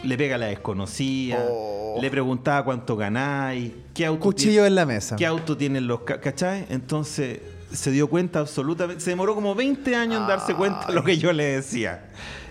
le 0.04 0.18
pega 0.18 0.36
a 0.36 0.38
la 0.38 0.46
desconocida, 0.48 1.38
Oh. 1.50 1.98
le 2.02 2.10
preguntaba 2.10 2.64
cuánto 2.64 2.96
ganáis, 2.96 3.72
qué 3.94 4.06
auto 4.06 4.22
Cuchillo 4.22 4.66
en 4.66 4.76
la 4.76 4.86
mesa. 4.86 5.18
¿Qué 5.18 5.26
auto 5.26 5.58
tienen 5.58 5.86
los 5.88 6.02
ca- 6.02 6.22
cachai? 6.22 6.66
Entonces 6.70 7.40
se 7.74 7.92
dio 7.92 8.08
cuenta 8.08 8.40
absolutamente. 8.40 9.04
Se 9.04 9.10
demoró 9.10 9.36
como 9.36 9.54
20 9.54 9.96
años 9.98 10.22
en 10.22 10.28
darse 10.28 10.54
cuenta 10.56 10.88
de 10.88 10.94
lo 10.94 11.04
que 11.04 11.18
yo 11.18 11.34
le 11.34 11.44
decía. 11.44 12.06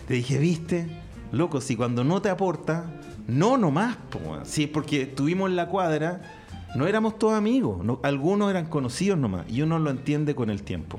Le 0.09 0.17
dije, 0.17 0.37
viste, 0.39 0.87
loco, 1.33 1.63
si 1.63 1.77
cuando 1.77 2.05
no 2.05 2.21
te 2.21 2.29
aporta, 2.29 2.85
no 3.27 3.57
nomás, 3.57 3.97
po. 4.11 4.21
Sí, 4.45 4.67
porque 4.67 5.03
estuvimos 5.03 5.49
en 5.49 5.57
la 5.57 5.67
cuadra, 5.69 6.21
no 6.75 6.87
éramos 6.87 7.19
todos 7.19 7.35
amigos, 7.35 7.85
no- 7.85 8.01
algunos 8.03 8.51
eran 8.51 8.67
conocidos 8.67 9.19
nomás, 9.19 9.45
y 9.49 9.63
uno 9.63 9.79
lo 9.79 9.91
entiende 9.91 10.35
con 10.35 10.51
el 10.51 10.63
tiempo. 10.63 10.99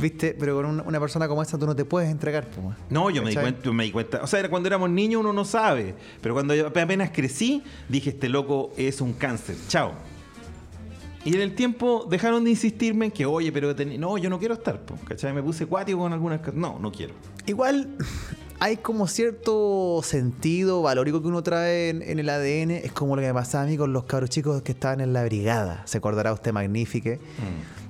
¿Viste? 0.00 0.36
Pero 0.38 0.56
con 0.56 0.80
una, 0.84 0.98
persona 0.98 1.28
como 1.28 1.40
esa 1.40 1.56
tú 1.56 1.66
no 1.66 1.76
te 1.76 1.84
puedes 1.84 2.10
entregar, 2.10 2.48
weón. 2.56 2.74
No, 2.90 3.10
yo 3.10 3.22
me 3.22 3.30
di, 3.30 3.36
cuenta, 3.36 3.62
yo 3.62 3.72
me 3.72 3.84
di 3.84 3.92
cuenta. 3.92 4.20
O 4.24 4.26
sea, 4.26 4.40
era 4.40 4.48
cuando 4.48 4.66
éramos 4.66 4.90
niños 4.90 5.20
uno 5.20 5.32
no 5.32 5.44
sabe. 5.44 5.94
Pero 6.20 6.34
cuando 6.34 6.52
yo 6.52 6.66
apenas 6.66 7.10
crecí, 7.12 7.62
dije, 7.88 8.10
este 8.10 8.28
loco 8.28 8.72
es 8.76 9.00
un 9.00 9.12
cáncer. 9.12 9.54
Chao. 9.68 9.92
Y 11.24 11.34
en 11.36 11.40
el 11.42 11.54
tiempo 11.54 12.06
dejaron 12.10 12.42
de 12.42 12.50
insistirme 12.50 13.06
en 13.06 13.12
que, 13.12 13.24
oye, 13.24 13.52
pero 13.52 13.72
ten- 13.76 13.98
no, 14.00 14.18
yo 14.18 14.28
no 14.28 14.40
quiero 14.40 14.54
estar. 14.54 14.80
po, 14.84 14.96
¿Cachai? 15.06 15.32
Me 15.32 15.42
puse 15.44 15.64
cuático 15.66 16.00
con 16.00 16.12
algunas 16.12 16.40
cosas. 16.40 16.54
No, 16.56 16.76
no 16.80 16.90
quiero. 16.90 17.14
Igual 17.46 17.96
hay 18.60 18.76
como 18.78 19.06
cierto 19.08 20.00
sentido 20.02 20.82
valórico 20.82 21.20
que 21.20 21.28
uno 21.28 21.42
trae 21.42 21.90
en, 21.90 22.02
en 22.02 22.18
el 22.18 22.28
ADN. 22.30 22.70
Es 22.72 22.92
como 22.92 23.16
lo 23.16 23.22
que 23.22 23.28
me 23.28 23.34
pasaba 23.34 23.64
a 23.64 23.66
mí 23.66 23.76
con 23.76 23.92
los 23.92 24.04
cabros 24.04 24.30
chicos 24.30 24.62
que 24.62 24.72
estaban 24.72 25.00
en 25.00 25.12
la 25.12 25.24
brigada. 25.24 25.82
Se 25.86 25.98
acordará 25.98 26.32
usted, 26.32 26.52
magnífique. 26.52 27.20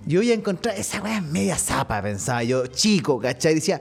Yo 0.07 0.21
ya 0.23 0.35
encontré 0.35 0.79
esa 0.79 1.01
weá 1.03 1.21
media 1.23 1.57
zapa, 1.57 2.03
pensaba 2.03 2.43
yo, 2.45 2.67
chico, 2.67 3.19
¿cachai? 3.21 3.55
Decía, 3.55 3.81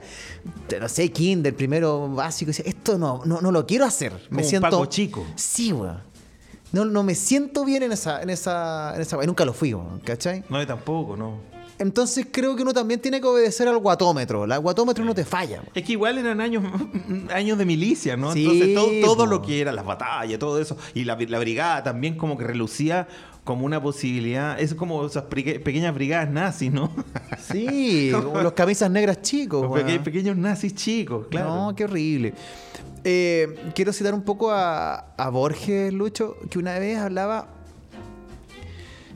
te- 0.68 0.80
no 0.80 0.88
sé, 0.88 1.10
kinder, 1.12 1.54
primero 1.54 2.08
básico, 2.08 2.48
decía, 2.48 2.64
esto 2.66 2.96
no, 2.96 3.20
no, 3.26 3.40
no 3.42 3.52
lo 3.52 3.66
quiero 3.66 3.84
hacer. 3.84 4.12
Como 4.28 4.40
un 4.46 4.60
Paco 4.62 4.86
chico. 4.86 5.26
Sí, 5.36 5.72
weón. 5.72 5.98
No, 6.72 6.84
no 6.86 7.02
me 7.02 7.14
siento 7.14 7.64
bien 7.64 7.82
en 7.84 7.92
esa, 7.92 8.22
en 8.22 8.30
esa, 8.30 8.94
en 8.96 9.02
esa. 9.02 9.16
Nunca 9.26 9.44
lo 9.44 9.52
fui, 9.52 9.74
weón, 9.74 10.00
¿cachai? 10.00 10.42
No, 10.48 10.58
yo 10.60 10.66
tampoco, 10.66 11.16
no. 11.16 11.38
Entonces 11.78 12.26
creo 12.30 12.54
que 12.54 12.62
uno 12.62 12.72
también 12.72 13.00
tiene 13.00 13.20
que 13.20 13.26
obedecer 13.26 13.66
al 13.68 13.78
guatómetro. 13.78 14.44
El 14.44 14.58
guatómetro 14.60 15.04
no 15.04 15.14
te 15.14 15.24
falla, 15.24 15.56
weón. 15.60 15.70
Es 15.74 15.82
que 15.84 15.92
igual 15.92 16.18
eran 16.18 16.40
años, 16.40 16.62
años 17.34 17.58
de 17.58 17.64
milicia, 17.64 18.16
¿no? 18.16 18.32
Sí, 18.32 18.44
Entonces 18.44 19.04
todo, 19.04 19.26
lo 19.26 19.42
que 19.42 19.60
era 19.60 19.72
las 19.72 19.84
batallas, 19.84 20.38
todo 20.38 20.60
eso, 20.60 20.76
y 20.94 21.04
la, 21.04 21.16
la 21.16 21.38
brigada 21.38 21.82
también 21.82 22.16
como 22.16 22.38
que 22.38 22.44
relucía 22.44 23.08
como 23.42 23.66
una 23.66 23.82
posibilidad, 23.82 24.58
es 24.58 24.74
como 24.74 25.04
esas 25.04 25.24
peque- 25.24 25.60
pequeñas 25.60 25.94
brigadas 25.94 26.30
nazis, 26.30 26.72
¿no? 26.72 26.90
Sí, 27.38 28.10
como 28.14 28.40
los 28.40 28.52
camisas 28.52 28.90
negras 28.90 29.20
chicos. 29.20 29.62
Los 29.62 29.72
peque- 29.82 30.00
pequeños 30.00 30.36
nazis 30.36 30.74
chicos, 30.74 31.26
claro. 31.28 31.54
No, 31.54 31.74
qué 31.74 31.84
horrible. 31.84 32.32
Eh, 33.02 33.54
quiero 33.74 33.92
citar 33.92 34.14
un 34.14 34.22
poco 34.22 34.50
a, 34.50 34.94
a 35.16 35.28
Borges, 35.28 35.92
Lucho, 35.92 36.36
que 36.48 36.58
una 36.58 36.78
vez 36.78 36.96
hablaba 36.98 37.48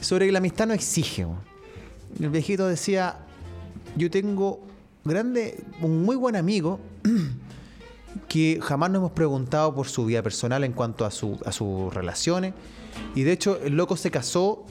sobre 0.01 0.27
que 0.27 0.33
la 0.33 0.39
amistad 0.41 0.67
no 0.67 0.75
exige. 0.75 1.25
weón. 1.25 1.48
El 2.21 2.31
viejito 2.31 2.67
decía, 2.67 3.17
yo 3.97 4.11
tengo 4.11 4.61
grande, 5.05 5.63
un 5.81 6.03
muy 6.03 6.17
buen 6.17 6.37
amigo 6.37 6.81
que 8.29 8.59
jamás 8.63 8.91
nos 8.91 9.01
hemos 9.01 9.13
preguntado 9.13 9.75
por 9.75 9.89
su 9.89 10.05
vida 10.05 10.23
personal 10.23 10.65
en 10.65 10.73
cuanto 10.73 11.05
a, 11.05 11.11
su, 11.11 11.39
a 11.45 11.53
sus 11.53 11.93
relaciones. 11.95 12.55
Y 13.15 13.23
de 13.23 13.33
hecho, 13.33 13.59
el 13.63 13.77
loco 13.77 13.97
se 13.97 14.11
casó 14.11 14.65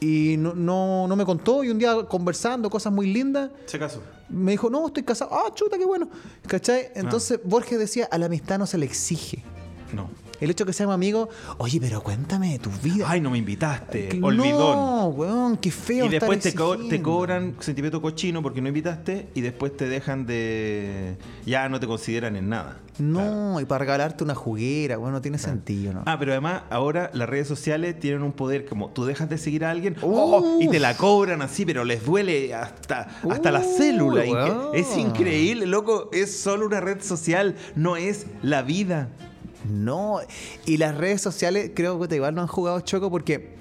y 0.00 0.36
no, 0.38 0.54
no, 0.54 1.06
no 1.06 1.16
me 1.16 1.24
contó. 1.24 1.62
Y 1.62 1.70
un 1.70 1.78
día 1.78 1.94
conversando, 2.08 2.70
cosas 2.70 2.92
muy 2.92 3.12
lindas, 3.12 3.50
Se 3.66 3.78
casó. 3.78 4.02
me 4.28 4.52
dijo, 4.52 4.70
no, 4.70 4.86
estoy 4.86 5.02
casado. 5.02 5.30
Ah, 5.34 5.52
chuta, 5.54 5.76
qué 5.76 5.84
bueno. 5.84 6.08
¿Cachai? 6.46 6.88
Entonces 6.94 7.40
Borges 7.44 7.78
decía, 7.78 8.08
a 8.10 8.18
la 8.18 8.26
amistad 8.26 8.58
no 8.58 8.66
se 8.66 8.78
le 8.78 8.86
exige. 8.86 9.44
No. 9.92 10.08
El 10.40 10.50
hecho 10.50 10.64
de 10.64 10.68
que 10.70 10.72
seamos 10.72 10.94
amigos, 10.94 11.28
oye, 11.58 11.78
pero 11.80 12.02
cuéntame 12.02 12.52
de 12.52 12.58
tu 12.58 12.70
vida. 12.82 13.06
Ay, 13.08 13.20
no 13.20 13.30
me 13.30 13.38
invitaste. 13.38 14.18
Olvidón. 14.22 14.76
No, 14.76 15.06
weón, 15.08 15.56
qué 15.56 15.70
feo. 15.70 16.06
Y 16.06 16.08
después 16.08 16.40
te, 16.40 16.54
co- 16.54 16.76
te 16.76 17.00
cobran 17.00 17.54
sentimiento 17.60 18.02
cochino 18.02 18.42
porque 18.42 18.60
no 18.60 18.68
invitaste 18.68 19.28
y 19.34 19.40
después 19.40 19.76
te 19.76 19.88
dejan 19.88 20.26
de... 20.26 21.16
Ya 21.46 21.68
no 21.68 21.78
te 21.80 21.86
consideran 21.86 22.36
en 22.36 22.48
nada. 22.48 22.80
No, 22.98 23.58
y 23.60 23.64
para 23.64 23.80
regalarte 23.80 24.22
una 24.22 24.34
juguera, 24.36 24.96
bueno, 24.98 25.14
no 25.16 25.20
tiene 25.20 25.38
sentido, 25.38 25.92
¿no? 25.92 26.02
Ah, 26.06 26.16
pero 26.18 26.30
además 26.32 26.62
ahora 26.70 27.10
las 27.12 27.28
redes 27.28 27.48
sociales 27.48 27.98
tienen 27.98 28.22
un 28.22 28.32
poder 28.32 28.66
como 28.66 28.90
tú 28.90 29.04
dejas 29.04 29.28
de 29.28 29.36
seguir 29.38 29.64
a 29.64 29.70
alguien. 29.70 29.96
¡oh! 30.02 30.58
y 30.60 30.68
te 30.68 30.78
la 30.78 30.96
cobran 30.96 31.42
así, 31.42 31.64
pero 31.66 31.84
les 31.84 32.04
duele 32.04 32.54
hasta, 32.54 33.08
hasta 33.28 33.50
la 33.50 33.62
célula. 33.62 34.22
Weón. 34.24 34.68
Es 34.74 34.96
increíble, 34.96 35.66
loco. 35.66 36.08
Es 36.12 36.36
solo 36.38 36.66
una 36.66 36.80
red 36.80 37.02
social, 37.02 37.56
no 37.74 37.96
es 37.96 38.26
la 38.42 38.62
vida. 38.62 39.08
No, 39.68 40.20
y 40.66 40.76
las 40.76 40.96
redes 40.96 41.20
sociales 41.22 41.70
creo 41.74 41.98
que 42.00 42.14
igual 42.16 42.34
no 42.34 42.42
han 42.42 42.46
jugado 42.48 42.80
choco 42.80 43.10
porque 43.10 43.54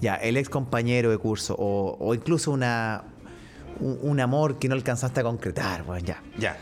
ya, 0.00 0.14
el 0.16 0.36
ex 0.36 0.48
compañero 0.50 1.10
de 1.10 1.18
curso 1.18 1.54
o, 1.58 1.96
o 1.98 2.14
incluso 2.14 2.50
una 2.50 3.04
un, 3.80 3.98
un 4.02 4.20
amor 4.20 4.58
que 4.58 4.68
no 4.68 4.74
alcanzaste 4.74 5.20
a 5.20 5.22
concretar, 5.22 5.82
weón, 5.86 6.02
ya. 6.02 6.22
Ya. 6.38 6.56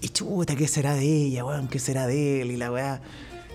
Y 0.00 0.08
chuta, 0.08 0.56
¿qué 0.56 0.66
será 0.68 0.94
de 0.94 1.04
ella, 1.04 1.44
weón? 1.44 1.68
¿Qué 1.68 1.78
será 1.78 2.06
de 2.06 2.42
él? 2.42 2.50
Y 2.50 2.56
la 2.56 2.72
weá. 2.72 3.00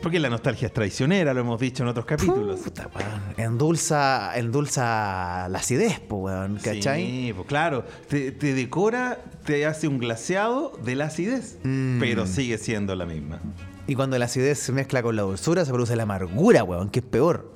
Porque 0.01 0.19
la 0.19 0.29
nostalgia 0.29 0.67
es 0.67 0.73
traicionera, 0.73 1.33
lo 1.33 1.41
hemos 1.41 1.59
dicho 1.59 1.81
en 1.83 1.89
otros 1.89 2.05
capítulos. 2.05 2.59
Puta, 2.61 2.87
weón. 2.95 3.21
Endulza, 3.37 4.37
endulza 4.37 5.49
la 5.49 5.57
acidez, 5.57 5.99
po, 5.99 6.17
weón, 6.17 6.57
¿cachai? 6.63 7.05
Sí, 7.05 7.33
pues 7.35 7.47
claro. 7.47 7.83
Te, 8.07 8.31
te 8.31 8.53
decora, 8.53 9.19
te 9.45 9.65
hace 9.65 9.87
un 9.87 9.97
glaseado 9.97 10.71
de 10.83 10.95
la 10.95 11.05
acidez, 11.05 11.57
Mm. 11.63 11.99
pero 11.99 12.27
sigue 12.27 12.57
siendo 12.59 12.95
la 12.95 13.05
misma. 13.07 13.39
Y 13.87 13.95
cuando 13.95 14.17
la 14.19 14.25
acidez 14.25 14.59
se 14.59 14.71
mezcla 14.73 15.01
con 15.01 15.15
la 15.15 15.21
dulzura, 15.23 15.63
se 15.65 15.71
produce 15.71 15.95
la 15.95 16.03
amargura, 16.03 16.63
weón, 16.63 16.89
que 16.89 16.99
es 16.99 17.05
peor. 17.05 17.51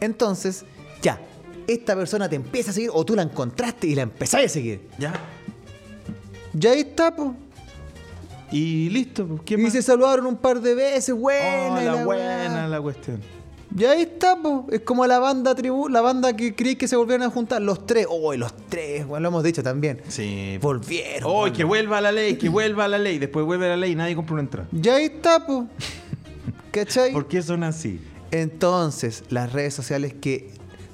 Entonces, 0.00 0.64
ya, 1.02 1.20
esta 1.66 1.94
persona 1.96 2.28
te 2.28 2.36
empieza 2.36 2.70
a 2.70 2.74
seguir 2.74 2.90
o 2.92 3.04
tú 3.04 3.14
la 3.16 3.22
encontraste 3.22 3.86
y 3.88 3.94
la 3.94 4.02
empezás 4.02 4.44
a 4.44 4.48
seguir. 4.48 4.88
¿Ya? 4.98 5.12
Ya 6.52 6.70
ahí 6.70 6.80
está, 6.80 7.14
po. 7.14 7.34
Y 8.50 8.90
listo. 8.90 9.26
pues, 9.26 9.40
¿Qué 9.44 9.54
Y 9.54 9.58
más? 9.58 9.72
se 9.72 9.82
saludaron 9.82 10.26
un 10.26 10.36
par 10.36 10.60
de 10.60 10.74
veces, 10.74 11.14
buena. 11.14 11.72
Oh, 11.72 11.76
la 11.76 11.82
la 11.84 12.04
buena 12.04 12.36
weá. 12.54 12.68
la 12.68 12.80
cuestión. 12.80 13.20
Ya 13.74 13.92
ahí 13.92 14.02
está, 14.02 14.36
po. 14.36 14.66
Es 14.70 14.80
como 14.80 15.06
la 15.06 15.18
banda 15.18 15.54
tribu, 15.54 15.88
la 15.88 16.00
banda 16.00 16.34
que 16.36 16.54
creí 16.54 16.76
que 16.76 16.88
se 16.88 16.96
volvieron 16.96 17.26
a 17.26 17.30
juntar. 17.30 17.62
Los 17.62 17.86
tres. 17.86 18.06
Oh, 18.08 18.34
los 18.34 18.54
tres, 18.68 19.06
bueno, 19.06 19.22
lo 19.22 19.28
hemos 19.28 19.44
dicho 19.44 19.62
también. 19.62 20.02
Sí. 20.08 20.58
Volvieron. 20.60 21.22
¡Oh, 21.24 21.52
que 21.52 21.64
vuelva 21.64 22.00
la 22.00 22.12
ley! 22.12 22.36
¡Que 22.36 22.48
vuelva 22.48 22.86
la 22.88 22.98
ley! 22.98 23.18
Después 23.18 23.44
vuelve 23.46 23.68
la 23.68 23.76
ley 23.76 23.92
y 23.92 23.94
nadie 23.94 24.14
compra 24.14 24.34
una 24.34 24.42
entrada. 24.42 24.68
Ya 24.72 24.96
ahí 24.96 25.06
está, 25.06 25.46
po. 25.46 25.66
¿Cachai? 26.70 27.12
¿Por 27.12 27.28
qué 27.28 27.42
son 27.42 27.64
así? 27.64 28.00
Entonces, 28.30 29.24
las 29.28 29.52
redes 29.52 29.74
sociales 29.74 30.14
que 30.14 30.50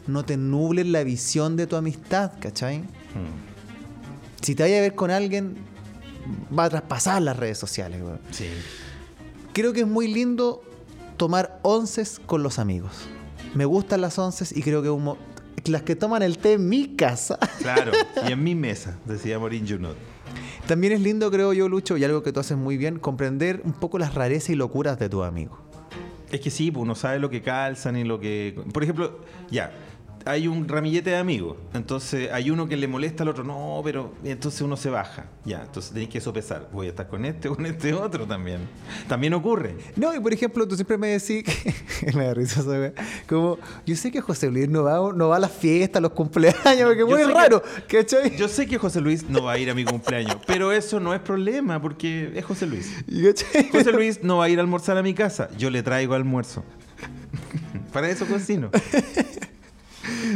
no 0.06 0.24
te 0.24 0.36
nublen 0.36 0.92
la 0.92 1.04
visión 1.04 1.56
de 1.56 1.66
tu 1.66 1.76
amistad, 1.76 2.32
¿cachai? 2.40 2.82
Si 4.42 4.54
te 4.54 4.62
vayas 4.62 4.78
a 4.78 4.82
ver 4.82 4.94
con 4.94 5.10
alguien, 5.10 5.56
va 6.56 6.64
a 6.64 6.70
traspasar 6.70 7.22
las 7.22 7.36
redes 7.36 7.58
sociales, 7.58 8.02
weón. 8.02 8.20
Sí. 8.30 8.46
Creo 9.52 9.72
que 9.72 9.80
es 9.80 9.86
muy 9.86 10.08
lindo 10.08 10.62
tomar 11.18 11.60
onces 11.62 12.20
con 12.24 12.42
los 12.42 12.58
amigos. 12.58 12.92
Me 13.54 13.66
gustan 13.66 14.00
las 14.00 14.18
onces 14.18 14.56
y 14.56 14.62
creo 14.62 14.82
que 14.82 14.88
un 14.90 15.18
las 15.66 15.82
que 15.82 15.96
toman 15.96 16.22
el 16.22 16.38
té 16.38 16.54
en 16.54 16.68
mi 16.68 16.96
casa. 16.96 17.38
Claro. 17.58 17.92
y 18.26 18.32
en 18.32 18.42
mi 18.42 18.54
mesa, 18.54 18.96
decía 19.04 19.38
Morin 19.38 19.68
Junot. 19.68 19.96
También 20.66 20.92
es 20.92 21.00
lindo, 21.00 21.30
creo 21.30 21.52
yo, 21.52 21.68
Lucho, 21.68 21.96
y 21.96 22.04
algo 22.04 22.22
que 22.22 22.32
tú 22.32 22.40
haces 22.40 22.56
muy 22.56 22.76
bien, 22.76 22.98
comprender 22.98 23.60
un 23.64 23.72
poco 23.72 23.98
las 23.98 24.14
rarezas 24.14 24.50
y 24.50 24.54
locuras 24.54 24.98
de 24.98 25.08
tu 25.08 25.22
amigo. 25.22 25.58
Es 26.30 26.40
que 26.40 26.50
sí, 26.50 26.70
pues 26.70 26.82
uno 26.82 26.94
sabe 26.94 27.18
lo 27.18 27.30
que 27.30 27.42
calzan 27.42 27.96
y 27.96 28.04
lo 28.04 28.20
que. 28.20 28.54
Por 28.72 28.82
ejemplo, 28.82 29.18
ya. 29.50 29.72
Hay 30.28 30.46
un 30.46 30.68
ramillete 30.68 31.10
de 31.10 31.16
amigos. 31.16 31.56
Entonces 31.72 32.30
hay 32.32 32.50
uno 32.50 32.68
que 32.68 32.76
le 32.76 32.86
molesta 32.86 33.22
al 33.22 33.30
otro. 33.30 33.44
No, 33.44 33.80
pero. 33.82 34.12
entonces 34.24 34.60
uno 34.60 34.76
se 34.76 34.90
baja. 34.90 35.24
Ya. 35.44 35.62
Entonces 35.62 35.92
tenéis 35.92 36.10
que 36.10 36.20
sopesar. 36.20 36.68
Voy 36.72 36.86
a 36.86 36.90
estar 36.90 37.08
con 37.08 37.24
este 37.24 37.48
o 37.48 37.56
con 37.56 37.64
este 37.64 37.94
otro 37.94 38.26
también. 38.26 38.60
También 39.08 39.32
ocurre. 39.34 39.74
No, 39.96 40.14
y 40.14 40.20
por 40.20 40.32
ejemplo, 40.32 40.68
tú 40.68 40.74
siempre 40.74 40.98
me 40.98 41.08
decís 41.08 41.44
que. 41.44 42.12
me 42.14 42.26
da 42.26 42.34
risa 42.34 42.60
esa 42.60 42.68
wea, 42.70 42.92
Como, 43.28 43.58
yo 43.86 43.96
sé 43.96 44.10
que 44.10 44.20
José 44.20 44.50
Luis 44.50 44.68
no 44.68 44.82
va, 44.82 45.12
no 45.14 45.28
va 45.28 45.36
a 45.36 45.40
las 45.40 45.52
fiestas, 45.52 45.98
a 45.98 46.02
los 46.02 46.12
cumpleaños, 46.12 46.62
porque 46.64 47.00
es 47.02 47.06
muy 47.08 47.20
sé 47.22 47.26
que- 47.26 47.32
raro, 47.34 47.62
¿cachai? 47.88 48.36
Yo 48.36 48.48
sé 48.48 48.66
que 48.66 48.76
José 48.78 49.00
Luis 49.00 49.28
no 49.30 49.44
va 49.44 49.52
a 49.52 49.58
ir 49.58 49.70
a 49.70 49.74
mi 49.74 49.84
cumpleaños. 49.84 50.36
pero 50.46 50.72
eso 50.72 51.00
no 51.00 51.14
es 51.14 51.20
problema 51.20 51.80
porque 51.80 52.32
es 52.34 52.44
José 52.44 52.66
Luis. 52.66 52.92
¿Cachai? 53.24 53.70
José 53.70 53.92
Luis 53.92 54.22
no 54.22 54.36
va 54.38 54.44
a 54.44 54.48
ir 54.50 54.58
a 54.58 54.60
almorzar 54.62 54.96
a 54.98 55.02
mi 55.02 55.14
casa. 55.14 55.48
Yo 55.56 55.70
le 55.70 55.82
traigo 55.82 56.12
almuerzo. 56.14 56.62
Para 57.92 58.08
eso 58.10 58.26
cocino. 58.26 58.70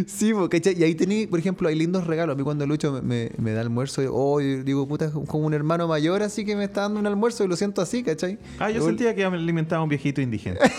Sí, 0.06 0.32
po, 0.34 0.48
¿cachai? 0.48 0.78
Y 0.78 0.82
ahí 0.84 0.94
tení, 0.94 1.26
por 1.26 1.38
ejemplo, 1.38 1.68
hay 1.68 1.74
lindos 1.74 2.06
regalos. 2.06 2.34
A 2.34 2.36
mí 2.36 2.42
cuando 2.44 2.66
Lucho 2.66 2.92
me, 2.92 3.00
me- 3.02 3.30
me 3.38 3.52
da 3.52 3.60
almuerzo, 3.60 4.02
oh, 4.12 4.40
yo 4.40 4.62
digo, 4.62 4.86
puta, 4.88 5.06
es 5.06 5.12
como 5.12 5.46
un 5.46 5.54
hermano 5.54 5.86
mayor, 5.88 6.22
así 6.22 6.44
que 6.44 6.56
me 6.56 6.64
está 6.64 6.82
dando 6.82 7.00
un 7.00 7.06
almuerzo 7.06 7.44
y 7.44 7.48
lo 7.48 7.56
siento 7.56 7.80
así, 7.82 8.02
¿cachai? 8.02 8.38
Ah, 8.58 8.70
yo 8.70 8.84
sentía 8.84 9.14
que 9.14 9.24
alimentaba 9.24 9.80
a 9.80 9.82
un 9.84 9.88
viejito 9.88 10.20
indigente. 10.20 10.60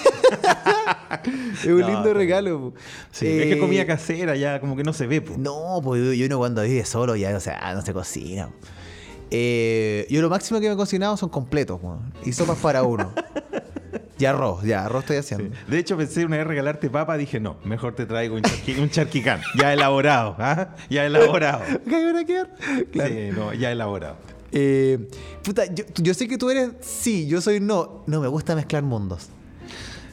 Es 1.62 1.65
un 1.67 1.79
No, 1.81 1.88
lindo 1.88 2.13
regalo. 2.13 2.73
Sí, 3.12 3.27
es 3.27 3.45
que 3.45 3.53
Eh, 3.53 3.59
comida 3.59 3.85
casera 3.85 4.35
ya 4.35 4.59
como 4.59 4.75
que 4.75 4.83
no 4.83 4.91
se 4.93 5.07
ve. 5.07 5.21
po. 5.21 5.35
No, 5.38 5.79
pues 5.83 6.17
yo 6.17 6.25
uno 6.25 6.38
cuando 6.39 6.63
vive 6.63 6.83
solo 6.85 7.15
ya, 7.15 7.35
o 7.35 7.39
sea, 7.39 7.73
no 7.75 7.81
se 7.81 7.93
cocina. 7.93 8.50
Eh, 9.31 10.05
yo 10.09 10.21
lo 10.21 10.29
máximo 10.29 10.59
que 10.59 10.67
me 10.67 10.73
he 10.73 10.77
cocinado 10.77 11.15
son 11.17 11.29
completos, 11.29 11.79
y 12.25 12.33
sopas 12.33 12.57
para 12.59 12.83
uno. 12.83 13.12
y 14.23 14.25
arroz, 14.25 14.63
ya, 14.63 14.85
arroz 14.85 15.03
estoy 15.03 15.17
haciendo. 15.17 15.55
De 15.67 15.77
hecho, 15.79 15.97
pensé 15.97 16.23
una 16.25 16.37
vez 16.37 16.47
regalarte 16.47 16.89
papa, 16.89 17.17
dije, 17.17 17.39
no, 17.39 17.57
mejor 17.65 17.93
te 17.93 18.05
traigo 18.05 18.35
un, 18.35 18.41
charqui- 18.41 18.79
un 18.79 18.89
charquicán, 18.89 19.41
ya 19.59 19.73
elaborado, 19.73 20.35
¿ah? 20.39 20.75
Ya 20.89 21.05
elaborado. 21.05 21.61
¿Qué 21.89 22.05
van 22.05 22.15
a 22.17 22.23
quedar? 22.23 22.49
Claro. 22.91 23.13
Sí, 23.13 23.29
no, 23.35 23.53
ya 23.53 23.71
elaborado. 23.71 24.15
Eh, 24.53 25.09
puta, 25.43 25.65
yo, 25.65 25.83
yo 25.95 26.13
sé 26.13 26.27
que 26.27 26.37
tú 26.37 26.49
eres 26.49 26.69
sí, 26.81 27.27
yo 27.27 27.41
soy 27.41 27.59
no. 27.59 28.03
No, 28.07 28.21
me 28.21 28.27
gusta 28.27 28.55
mezclar 28.55 28.83
mundos. 28.83 29.29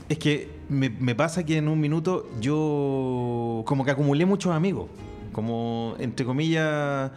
Es 0.08 0.18
que 0.18 0.50
me, 0.68 0.90
me 0.90 1.14
pasa 1.14 1.44
que 1.44 1.58
en 1.58 1.68
un 1.68 1.78
minuto 1.78 2.28
yo 2.40 3.62
como 3.66 3.84
que 3.84 3.90
acumulé 3.92 4.26
muchos 4.26 4.52
amigos. 4.52 4.88
Como, 5.32 5.94
entre 6.00 6.26
comillas, 6.26 7.10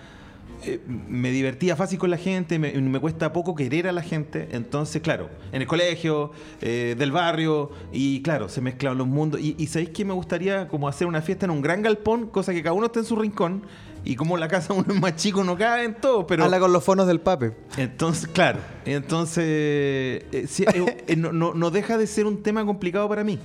eh, 0.66 0.80
me 0.88 1.32
divertía 1.32 1.76
fácil 1.76 2.00
con 2.00 2.10
la 2.10 2.18
gente, 2.18 2.60
me, 2.60 2.72
me 2.74 3.00
cuesta 3.00 3.32
poco 3.34 3.56
querer 3.56 3.88
a 3.88 3.92
la 3.92 4.02
gente. 4.02 4.50
Entonces, 4.52 5.02
claro, 5.02 5.30
en 5.52 5.62
el 5.62 5.68
colegio, 5.68 6.32
eh, 6.62 6.96
del 6.98 7.12
barrio, 7.12 7.72
y 7.92 8.22
claro, 8.22 8.50
se 8.50 8.62
mezclan 8.62 8.98
los 8.98 9.08
mundos. 9.08 9.40
Y, 9.42 9.56
y 9.58 9.68
¿sabéis 9.68 9.90
que 9.90 10.06
me 10.06 10.14
gustaría 10.14 10.68
como 10.68 10.88
hacer 10.88 11.08
una 11.08 11.22
fiesta 11.22 11.46
en 11.46 11.52
un 11.52 11.62
gran 11.62 11.82
galpón? 11.82 12.28
Cosa 12.28 12.54
que 12.54 12.62
cada 12.64 12.74
uno 12.74 12.88
esté 12.88 13.00
en 13.00 13.06
su 13.06 13.16
rincón. 13.16 13.64
Y 14.06 14.16
como 14.18 14.36
la 14.36 14.50
casa 14.50 14.74
uno 14.74 14.86
es 14.94 15.00
más 15.00 15.16
chico, 15.16 15.44
no 15.46 15.58
cabe 15.58 15.86
en 15.86 15.96
todo, 15.96 16.28
pero... 16.28 16.44
Habla 16.44 16.60
con 16.60 16.74
los 16.74 16.84
fonos 16.84 17.08
del 17.08 17.22
pape. 17.22 17.54
Entonces, 17.78 18.28
claro, 18.28 18.60
entonces 18.86 19.44
eh, 19.48 20.46
sí, 20.50 20.66
eh, 21.08 21.16
no, 21.16 21.32
no- 21.32 21.54
no 21.54 21.72
deja 21.72 21.98
de 21.98 22.06
ser 22.08 22.26
un 22.26 22.44
tema 22.44 22.66
complicado 22.66 23.08
para 23.08 23.24
mí. 23.24 23.40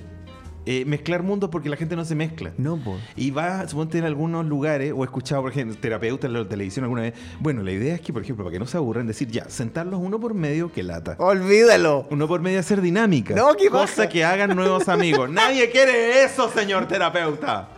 Eh, 0.71 0.85
mezclar 0.85 1.23
mundos 1.23 1.49
porque 1.49 1.67
la 1.67 1.75
gente 1.77 1.95
no 1.95 2.05
se 2.05 2.13
mezcla. 2.13 2.51
No, 2.57 2.77
po. 2.77 2.95
Y 3.15 3.31
va, 3.31 3.67
suponte, 3.67 3.97
en 3.97 4.05
algunos 4.05 4.45
lugares, 4.45 4.93
o 4.95 5.01
he 5.01 5.05
escuchado, 5.05 5.41
por 5.41 5.49
ejemplo, 5.51 5.75
terapeutas 5.81 6.27
en 6.29 6.33
la 6.33 6.47
televisión 6.47 6.83
alguna 6.83 7.01
vez. 7.01 7.15
Bueno, 7.39 7.63
la 7.63 7.71
idea 7.71 7.95
es 7.95 8.01
que, 8.01 8.13
por 8.13 8.21
ejemplo, 8.21 8.45
para 8.45 8.53
que 8.53 8.59
no 8.59 8.67
se 8.67 8.77
aburran, 8.77 9.07
decir 9.07 9.29
ya, 9.29 9.49
sentarlos 9.49 9.99
uno 9.99 10.19
por 10.19 10.35
medio 10.35 10.71
que 10.71 10.83
lata. 10.83 11.15
Olvídalo. 11.17 12.05
Uno 12.11 12.27
por 12.27 12.41
medio 12.41 12.59
hacer 12.59 12.81
dinámica. 12.81 13.33
No, 13.33 13.55
qué 13.55 13.67
Cosa 13.67 14.03
baja. 14.03 14.09
que 14.09 14.23
hagan 14.23 14.55
nuevos 14.55 14.87
amigos. 14.87 15.27
Nadie 15.31 15.71
quiere 15.71 16.23
eso, 16.23 16.47
señor 16.51 16.87
terapeuta. 16.87 17.69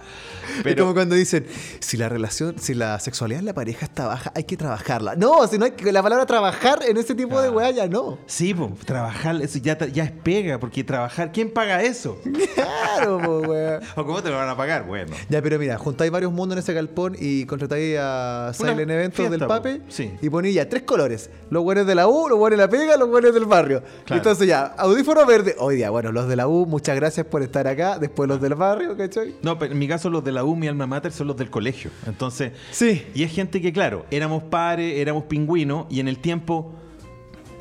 es 0.65 0.75
como 0.75 0.93
cuando 0.93 1.15
dicen, 1.15 1.46
si 1.79 1.98
la 1.98 2.10
relación, 2.10 2.55
si 2.60 2.74
la 2.74 3.00
sexualidad 3.00 3.39
en 3.39 3.46
la 3.46 3.53
pareja 3.53 3.86
está 3.86 4.08
baja, 4.08 4.31
hay 4.36 4.43
que 4.43 4.58
trabajarla. 4.58 5.15
No, 5.15 5.48
si 5.48 5.58
no 5.58 5.65
hay 5.65 5.72
que, 5.72 5.91
la 5.91 6.01
palabra 6.03 6.25
trabajar 6.25 6.79
en 6.88 6.98
ese 6.98 7.15
tipo 7.15 7.41
de 7.41 7.48
Ah. 7.50 7.51
weá 7.51 7.72
ya 7.72 7.88
no. 7.88 8.20
Sí, 8.27 8.53
po, 8.53 8.72
trabajar, 8.86 9.41
eso 9.41 9.60
ya, 9.60 9.77
ya 9.88 10.03
es 10.03 10.12
pega, 10.12 10.60
porque 10.60 10.84
trabajar, 10.84 11.31
¿quién 11.31 11.51
paga 11.51 11.81
eso? 11.81 12.20
Claro, 12.55 13.20
po, 13.20 13.39
weá. 13.39 13.79
¿O 13.96 14.05
cómo 14.05 14.22
te 14.22 14.29
lo 14.29 14.36
van 14.38 14.50
a 14.50 14.55
pagar? 14.58 14.86
Bueno. 14.86 15.15
Ya, 15.29 15.41
pero 15.41 15.58
mira, 15.58 15.77
juntáis 15.77 16.12
varios 16.12 16.31
mundos 16.31 16.55
en 16.58 16.60
ese 16.63 16.74
galpón 16.74 17.15
y 17.20 17.46
contratáis 17.46 17.98
a 18.00 18.51
Silent 18.53 18.89
Eventos 18.91 19.29
del. 19.29 19.41
Pape 19.48 19.81
Sí. 19.88 20.12
y 20.22 20.29
ponéis 20.29 20.55
ya 20.55 20.70
tres 20.70 20.84
colores. 20.84 21.29
Los 21.50 21.63
buenos 21.63 21.88
de 21.88 21.96
la 21.96 22.08
U, 22.08 22.27
los 22.29 22.38
buenos 22.38 22.58
de 22.60 22.65
la 22.65 22.70
pega, 22.70 22.96
los 22.98 23.10
buenos 23.10 23.34
del 23.34 23.46
barrio. 23.46 23.81
Claro. 24.05 24.20
Entonces 24.22 24.48
ya, 24.48 24.63
audífono 24.77 25.25
verde. 25.25 25.55
Hoy 25.60 25.77
día, 25.77 25.89
bueno, 25.89 26.12
los 26.12 26.27
de 26.27 26.36
la 26.36 26.48
U, 26.48 26.65
muchas 26.65 26.96
gracias 26.96 27.25
por 27.25 27.41
estar 27.41 27.67
acá. 27.67 27.98
Después 28.00 28.29
los 28.29 28.39
del 28.41 28.55
barrio, 28.55 28.96
¿cachai? 28.96 29.36
No, 29.41 29.58
pero 29.58 29.72
en 29.74 29.79
mi 29.79 29.88
caso 29.88 30.10
los 30.10 30.24
de 30.24 30.31
la 30.31 30.40
U, 30.43 30.55
mi 30.55 30.67
alma 30.67 30.88
mater, 30.88 31.12
son 31.12 31.27
los 31.27 31.38
del 31.38 31.50
colegio. 31.50 31.91
Entonces, 32.07 32.51
Sí. 32.71 33.03
y 33.13 33.24
es 33.24 33.31
gente 33.31 33.62
que, 33.62 33.71
claro, 33.74 34.05
éramos 34.12 34.43
pares, 34.43 34.98
éramos 35.00 35.24
pingüinos, 35.25 35.86
y 35.89 36.00
en 36.00 36.07
el 36.07 36.17
tiempo 36.19 36.74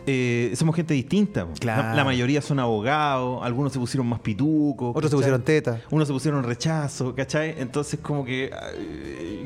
eh, 0.07 0.53
somos 0.57 0.75
gente 0.77 0.95
distinta. 0.95 1.47
Claro. 1.59 1.83
La, 1.91 1.95
la 1.95 2.05
mayoría 2.05 2.41
son 2.43 2.59
abogados, 2.59 3.41
algunos 3.43 3.73
se 3.73 3.79
pusieron 3.79 4.07
más 4.07 4.21
pitucos. 4.21 4.91
Otros 4.95 5.11
se 5.11 5.17
pusieron 5.17 5.43
teta. 5.43 5.81
Unos 5.91 6.09
se 6.09 6.15
pusieron 6.15 6.43
rechazo, 6.45 7.15
¿cachai? 7.15 7.55
Entonces, 7.59 8.01
como 8.01 8.25
que. 8.25 8.51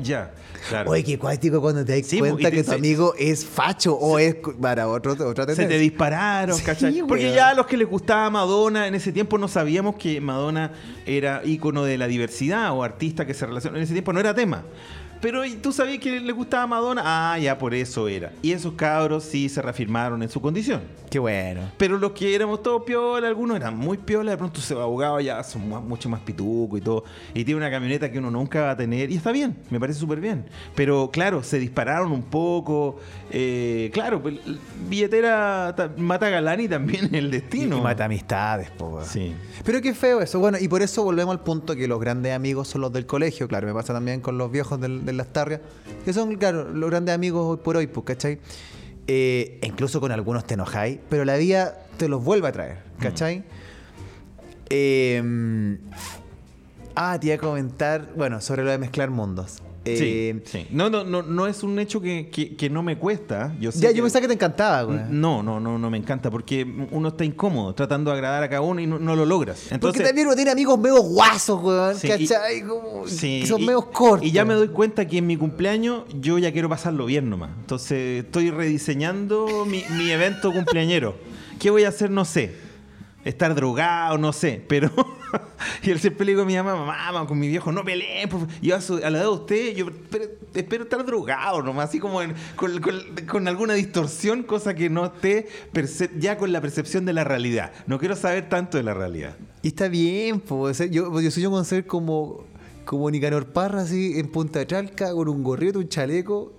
ya, 0.01 0.33
claro. 0.69 0.91
Oye, 0.91 1.03
qué 1.03 1.17
cuático 1.19 1.61
cuando 1.61 1.83
te 1.85 1.97
das 1.97 2.07
Sí, 2.07 2.19
cuenta 2.19 2.49
te- 2.49 2.55
que 2.57 2.63
tu 2.63 2.69
se- 2.71 2.75
amigo 2.75 3.13
es 3.17 3.45
facho 3.45 3.95
o 3.95 4.19
es 4.19 4.35
para 4.61 4.87
otro, 4.87 5.13
otra 5.13 5.45
se 5.45 5.51
te 5.51 5.55
tendencia. 5.63 5.77
dispararon, 5.79 6.57
Sí, 6.57 6.63
¿cachai? 6.63 7.01
Porque 7.07 7.25
weón. 7.25 7.35
ya 7.35 7.49
a 7.49 7.53
los 7.53 7.65
que 7.65 7.77
les 7.77 7.87
gustaba 7.87 8.29
Madonna, 8.29 8.87
en 8.87 8.95
ese 8.95 9.11
tiempo 9.11 9.37
no 9.37 9.47
sabíamos 9.47 9.95
que 9.95 10.19
Madonna 10.21 10.71
era 11.05 11.41
ícono 11.45 11.83
de 11.83 11.97
la 11.97 12.07
diversidad 12.07 12.71
o 12.73 12.83
artista 12.83 13.25
que 13.25 13.33
se 13.33 13.45
relaciona. 13.45 13.77
En 13.77 13.83
ese 13.83 13.93
tiempo 13.93 14.13
no 14.13 14.19
era 14.19 14.33
tema. 14.33 14.63
Pero 15.25 15.43
¿y 15.43 15.55
tú 15.55 15.71
sabías 15.71 15.97
que 15.97 16.19
le 16.19 16.31
gustaba 16.33 16.67
Madonna. 16.67 17.01
Ah, 17.03 17.39
ya 17.39 17.57
por 17.57 17.73
eso 17.73 18.07
era. 18.07 18.31
Y 18.43 18.51
esos 18.51 18.73
cabros 18.73 19.23
sí 19.23 19.49
se 19.49 19.59
reafirmaron 19.59 20.21
en 20.21 20.29
su 20.29 20.39
condición. 20.39 20.81
Qué 21.09 21.17
bueno. 21.17 21.61
Pero 21.77 21.97
los 21.97 22.11
que 22.11 22.35
éramos 22.35 22.61
todos 22.61 22.83
piola, 22.83 23.27
algunos 23.27 23.57
eran 23.57 23.75
muy 23.75 23.97
piola, 23.97 24.29
de 24.31 24.37
pronto 24.37 24.61
se 24.61 24.75
abogado 24.75 25.19
ya 25.21 25.41
son 25.43 25.67
más- 25.67 25.81
mucho 25.81 26.09
más 26.09 26.19
pituco 26.19 26.77
y 26.77 26.81
todo. 26.81 27.05
Y 27.33 27.43
tiene 27.43 27.57
una 27.57 27.71
camioneta 27.71 28.11
que 28.11 28.19
uno 28.19 28.29
nunca 28.29 28.61
va 28.65 28.71
a 28.71 28.77
tener. 28.77 29.09
Y 29.09 29.15
está 29.15 29.31
bien, 29.31 29.57
me 29.71 29.79
parece 29.79 29.99
súper 29.99 30.19
bien. 30.19 30.45
Pero 30.75 31.09
claro, 31.11 31.41
se 31.41 31.57
dispararon 31.57 32.11
un 32.11 32.21
poco. 32.21 32.97
eh, 33.31 33.89
claro, 33.93 34.21
pues, 34.21 34.35
billetera 34.87 35.73
ta- 35.75 35.91
mata 35.97 36.27
a 36.27 36.29
Galán 36.29 36.59
y 36.61 36.67
también 36.67 37.13
el 37.15 37.31
destino. 37.31 37.77
Y 37.77 37.81
mata 37.81 38.05
amistades, 38.05 38.69
po. 38.71 39.01
Sí. 39.03 39.33
Pero 39.63 39.81
qué 39.81 39.93
feo 39.93 40.21
eso. 40.21 40.39
Bueno, 40.39 40.57
y 40.61 40.67
por 40.67 40.81
eso 40.81 41.03
volvemos 41.03 41.33
al 41.33 41.41
punto 41.43 41.75
que 41.75 41.87
los 41.87 41.99
grandes 41.99 42.33
amigos 42.33 42.67
son 42.67 42.81
los 42.81 42.93
del 42.93 43.05
colegio. 43.05 43.47
Claro, 43.47 43.65
me 43.67 43.73
pasa 43.73 43.93
también 43.93 44.21
con 44.21 44.37
los 44.37 44.51
viejos 44.51 44.79
del- 44.79 45.03
las 45.15 45.33
tarrias. 45.33 45.61
Que 46.03 46.13
son, 46.13 46.35
claro, 46.35 46.69
los 46.71 46.89
grandes 46.89 47.15
amigos 47.15 47.45
hoy 47.45 47.57
por 47.63 47.77
hoy, 47.77 47.87
pues, 47.87 48.05
¿cachai? 48.05 48.39
Eh, 49.07 49.59
incluso 49.63 50.01
con 50.01 50.11
algunos 50.11 50.45
te 50.45 50.55
enojáis, 50.55 50.99
pero 51.09 51.25
la 51.25 51.35
vida 51.37 51.77
te 51.97 52.07
los 52.07 52.23
vuelve 52.23 52.47
a 52.47 52.51
traer, 52.51 52.77
¿cachai? 52.99 53.43
Eh, 54.69 55.77
ah, 56.95 57.17
te 57.19 57.27
iba 57.27 57.35
a 57.35 57.39
comentar, 57.39 58.09
bueno, 58.15 58.41
sobre 58.41 58.63
lo 58.63 58.71
de 58.71 58.77
mezclar 58.77 59.09
mundos. 59.11 59.61
Eh, 59.85 60.41
sí, 60.45 60.51
sí. 60.59 60.67
No, 60.71 60.89
no, 60.89 61.03
no, 61.03 61.21
no 61.21 61.45
es 61.47 61.61
un 61.63 61.77
hecho 61.79 62.01
que, 62.01 62.29
que- 62.29 62.55
que 62.55 62.69
no 62.69 62.81
me 62.83 62.97
cuesta. 62.97 63.55
Yo 63.59 63.71
sé 63.71 63.79
Ya, 63.79 63.89
que- 63.89 63.95
yo 63.95 64.03
pensaba 64.03 64.21
que 64.21 64.27
te 64.27 64.33
encantaba, 64.33 64.81
güey. 64.83 64.99
No, 65.09 65.43
no, 65.43 65.59
no, 65.59 65.77
no 65.77 65.89
me 65.91 65.97
encanta 65.97 66.31
porque 66.31 66.65
uno 66.91 67.09
está 67.09 67.23
incómodo 67.23 67.73
tratando 67.75 68.09
de 68.11 68.15
agradar 68.17 68.41
a 68.43 68.49
cada 68.49 68.61
uno 68.61 68.81
y 68.81 68.87
no, 68.87 68.97
no 68.99 69.15
lo 69.15 69.25
logras. 69.25 69.59
Porque 69.59 69.75
Entonces, 69.75 70.03
también 70.03 70.27
uno 70.27 70.35
tiene 70.35 70.51
amigos 70.51 70.79
medio 70.79 71.01
guasos, 71.01 71.61
weón. 71.63 71.95
Sí, 71.95 72.07
¿Cachai? 72.07 72.61
Como 72.63 73.07
Sí, 73.07 73.41
que 73.41 73.47
son 73.47 73.61
y- 73.61 73.65
medio 73.67 73.91
cortos. 73.91 74.27
Y 74.27 74.31
ya 74.31 74.43
me 74.43 74.55
doy 74.55 74.69
cuenta 74.69 75.07
que 75.07 75.19
en 75.19 75.27
mi 75.27 75.37
cumpleaños 75.37 76.03
yo 76.19 76.37
ya 76.39 76.51
quiero 76.51 76.67
pasarlo 76.67 77.05
bien 77.05 77.29
nomás. 77.29 77.51
Entonces 77.59 78.25
estoy 78.25 78.49
rediseñando 78.51 79.65
mi, 79.65 79.83
mi 79.97 80.09
evento 80.11 80.51
cumpleañero. 80.51 81.15
¿Qué 81.59 81.69
voy 81.69 81.83
a 81.83 81.89
hacer? 81.89 82.09
No 82.11 82.25
sé. 82.25 82.64
Estar 83.25 83.53
drogado, 83.55 84.17
no 84.17 84.31
sé. 84.31 84.63
Pero. 84.67 84.89
y 85.83 85.89
él 85.91 85.99
siempre 85.99 86.25
le 86.25 86.31
digo 86.33 86.43
a 86.43 86.45
mi 86.45 86.55
mamá, 86.55 86.75
mamá, 86.75 87.27
con 87.27 87.37
mi 87.39 87.47
viejo, 87.47 87.71
no 87.71 87.83
peleen. 87.83 88.29
por 88.29 88.41
favor". 88.41 88.55
Yo 88.61 88.75
a, 88.75 88.81
su- 88.81 88.97
a 89.03 89.09
la 89.09 89.17
edad 89.17 89.25
de 89.25 89.29
usted, 89.31 89.75
yo 89.75 89.87
espero, 89.89 90.25
espero 90.53 90.83
estar 90.83 91.05
drogado 91.05 91.61
nomás, 91.63 91.89
así 91.89 91.99
como 91.99 92.21
en- 92.21 92.35
con, 92.55 93.47
alguna 93.47 93.73
distorsión, 93.73 94.43
cosa 94.43 94.73
que 94.75 94.89
no 94.89 95.05
esté 95.05 95.47
ya 96.19 96.37
con 96.37 96.51
la 96.53 96.61
percepción 96.61 97.03
de 97.05 97.13
la 97.13 97.23
realidad. 97.23 97.71
No 97.87 97.99
quiero 97.99 98.15
saber 98.15 98.47
tanto 98.47 98.77
de 98.77 98.83
la 98.83 98.93
realidad. 98.93 99.35
Y 99.61 99.69
está 99.69 99.87
bien, 99.87 100.39
pues. 100.39 100.77
Yo, 100.91 101.19
yo 101.19 101.31
sueño 101.31 101.49
con 101.49 101.65
ser 101.65 101.87
como, 101.87 102.45
como 102.85 103.09
Nicanor 103.09 103.47
Parra, 103.47 103.81
así, 103.81 104.19
en 104.19 104.27
Punta 104.31 104.65
Chalca, 104.67 105.11
con 105.13 105.27
un 105.27 105.43
gorrito, 105.43 105.79
un 105.79 105.89
chaleco. 105.89 106.53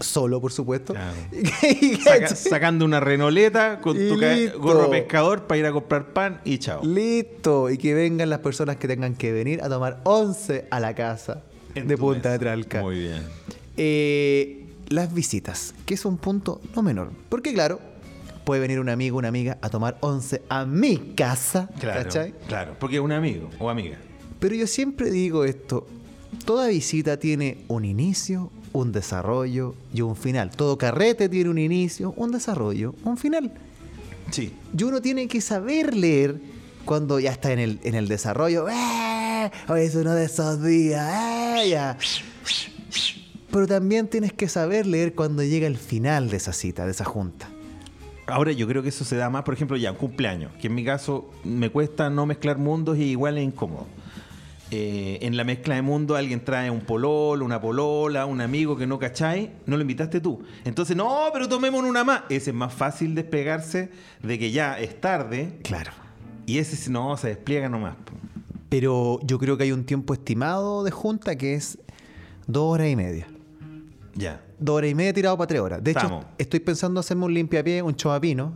Solo, 0.00 0.40
por 0.40 0.52
supuesto. 0.52 0.94
Sacando 2.34 2.84
una 2.84 3.00
renoleta 3.00 3.80
con 3.80 3.96
Y 3.96 4.08
tu 4.08 4.58
gorro 4.60 4.90
pescador 4.90 5.46
para 5.46 5.58
ir 5.58 5.66
a 5.66 5.72
comprar 5.72 6.12
pan 6.12 6.40
y 6.44 6.58
chao. 6.58 6.84
Listo. 6.84 7.70
Y 7.70 7.78
que 7.78 7.94
vengan 7.94 8.30
las 8.30 8.40
personas 8.40 8.76
que 8.76 8.88
tengan 8.88 9.14
que 9.14 9.32
venir 9.32 9.62
a 9.62 9.68
tomar 9.68 10.00
11 10.04 10.66
a 10.70 10.80
la 10.80 10.94
casa 10.94 11.42
En 11.74 11.88
de 11.88 11.96
Punta 11.96 12.28
mesa. 12.28 12.30
de 12.32 12.38
Tralca. 12.38 12.82
Muy 12.82 12.98
bien. 13.00 13.22
Eh, 13.76 14.66
las 14.88 15.12
visitas, 15.12 15.74
que 15.84 15.94
es 15.94 16.04
un 16.04 16.16
punto 16.18 16.60
no 16.74 16.82
menor. 16.82 17.10
Porque, 17.28 17.52
claro, 17.52 17.80
puede 18.44 18.60
venir 18.60 18.80
un 18.80 18.88
amigo, 18.88 19.18
una 19.18 19.28
amiga 19.28 19.58
a 19.60 19.68
tomar 19.70 19.98
11 20.00 20.42
a 20.48 20.64
mi 20.64 20.96
casa. 21.16 21.68
Claro, 21.80 22.02
¿Cachai? 22.04 22.34
claro, 22.48 22.76
porque 22.78 22.96
es 22.96 23.02
un 23.02 23.12
amigo 23.12 23.50
o 23.58 23.68
amiga. 23.70 23.98
Pero 24.38 24.54
yo 24.54 24.66
siempre 24.66 25.10
digo 25.10 25.44
esto, 25.44 25.86
toda 26.44 26.68
visita 26.68 27.18
tiene 27.18 27.64
un 27.68 27.84
inicio, 27.84 28.52
un 28.76 28.92
desarrollo 28.92 29.74
y 29.92 30.02
un 30.02 30.16
final. 30.16 30.50
Todo 30.50 30.78
carrete 30.78 31.28
tiene 31.28 31.50
un 31.50 31.58
inicio, 31.58 32.12
un 32.16 32.30
desarrollo, 32.32 32.94
un 33.04 33.16
final. 33.16 33.52
Sí. 34.30 34.52
Y 34.76 34.82
uno 34.82 35.00
tiene 35.00 35.28
que 35.28 35.40
saber 35.40 35.94
leer 35.94 36.40
cuando 36.84 37.18
ya 37.18 37.30
está 37.30 37.52
en 37.52 37.58
el, 37.58 37.80
en 37.82 37.94
el 37.94 38.08
desarrollo. 38.08 38.68
¡Eh! 38.68 39.50
Hoy 39.68 39.80
es 39.80 39.94
uno 39.94 40.14
de 40.14 40.24
esos 40.24 40.62
días. 40.62 41.08
¡Eh! 41.58 41.70
Ya. 41.70 41.96
Pero 43.50 43.66
también 43.66 44.08
tienes 44.08 44.32
que 44.32 44.48
saber 44.48 44.86
leer 44.86 45.14
cuando 45.14 45.42
llega 45.42 45.66
el 45.66 45.78
final 45.78 46.28
de 46.28 46.36
esa 46.36 46.52
cita, 46.52 46.84
de 46.84 46.90
esa 46.90 47.04
junta. 47.04 47.48
Ahora 48.26 48.52
yo 48.52 48.66
creo 48.66 48.82
que 48.82 48.88
eso 48.88 49.04
se 49.04 49.16
da 49.16 49.30
más, 49.30 49.44
por 49.44 49.54
ejemplo, 49.54 49.76
ya 49.76 49.92
un 49.92 49.96
cumpleaños, 49.96 50.52
que 50.60 50.66
en 50.66 50.74
mi 50.74 50.84
caso 50.84 51.30
me 51.44 51.70
cuesta 51.70 52.10
no 52.10 52.26
mezclar 52.26 52.58
mundos 52.58 52.98
y 52.98 53.04
igual 53.04 53.38
es 53.38 53.44
incómodo. 53.44 53.86
Eh, 54.72 55.18
en 55.22 55.36
la 55.36 55.44
mezcla 55.44 55.76
de 55.76 55.82
mundos 55.82 56.18
alguien 56.18 56.44
trae 56.44 56.70
un 56.70 56.80
pololo, 56.80 57.44
una 57.44 57.60
polola, 57.60 58.26
un 58.26 58.40
amigo 58.40 58.76
que 58.76 58.84
no 58.86 58.98
cachai, 58.98 59.52
no 59.64 59.76
lo 59.76 59.82
invitaste 59.82 60.20
tú. 60.20 60.42
Entonces, 60.64 60.96
no, 60.96 61.20
pero 61.32 61.48
tomemos 61.48 61.84
una 61.84 62.02
más. 62.02 62.22
Ese 62.28 62.50
es 62.50 62.56
más 62.56 62.74
fácil 62.74 63.14
despegarse 63.14 63.90
de 64.22 64.38
que 64.38 64.50
ya 64.50 64.78
es 64.80 65.00
tarde 65.00 65.60
Claro. 65.62 65.92
y 66.46 66.58
ese 66.58 66.90
no, 66.90 67.16
se 67.16 67.28
despliega 67.28 67.68
nomás. 67.68 67.94
Pero 68.68 69.20
yo 69.22 69.38
creo 69.38 69.56
que 69.56 69.62
hay 69.62 69.72
un 69.72 69.84
tiempo 69.84 70.12
estimado 70.14 70.82
de 70.82 70.90
junta 70.90 71.36
que 71.36 71.54
es 71.54 71.78
dos 72.48 72.64
horas 72.74 72.88
y 72.88 72.96
media. 72.96 73.28
Ya. 74.16 74.42
Dos 74.58 74.78
horas 74.78 74.90
y 74.90 74.94
media 74.96 75.12
tirado 75.12 75.36
para 75.36 75.46
tres 75.46 75.60
horas. 75.60 75.84
De 75.84 75.92
Estamos. 75.92 76.24
hecho, 76.24 76.32
estoy 76.38 76.60
pensando 76.60 76.98
hacerme 76.98 77.26
un 77.26 77.34
limpiapié, 77.34 77.82
un 77.82 77.94
chovapino. 77.94 78.54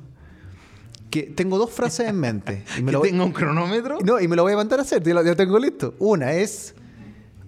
Que 1.11 1.25
tengo 1.25 1.59
dos 1.59 1.70
frases 1.70 2.09
en 2.09 2.16
mente. 2.18 2.64
Y 2.79 2.83
me 2.83 2.87
¿Que 2.87 2.92
lo 2.92 2.99
voy- 3.01 3.11
tenga 3.11 3.25
un 3.25 3.33
cronómetro? 3.33 3.99
No, 4.05 4.20
y 4.20 4.29
me 4.29 4.37
lo 4.37 4.42
voy 4.44 4.53
a 4.53 4.57
mandar 4.57 4.79
a 4.79 4.83
hacer, 4.83 5.03
ya 5.03 5.14
lo, 5.14 5.37
tengo 5.37 5.59
listo. 5.59 5.94
Una 5.99 6.33
es 6.33 6.75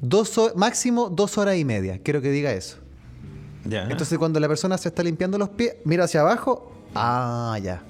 dos 0.01 0.39
máximo 0.57 1.09
dos 1.09 1.39
horas 1.39 1.57
y 1.57 1.65
media. 1.65 2.01
Quiero 2.03 2.21
que 2.21 2.31
diga 2.31 2.53
eso. 2.53 2.79
Ya. 3.65 3.85
Entonces, 3.89 4.19
cuando 4.19 4.41
la 4.41 4.49
persona 4.49 4.77
se 4.77 4.89
está 4.89 5.03
limpiando 5.05 5.39
los 5.39 5.49
pies, 5.51 5.77
mira 5.85 6.05
hacia 6.05 6.21
abajo. 6.23 6.73
Ah, 6.95 7.57
ya. 7.63 7.83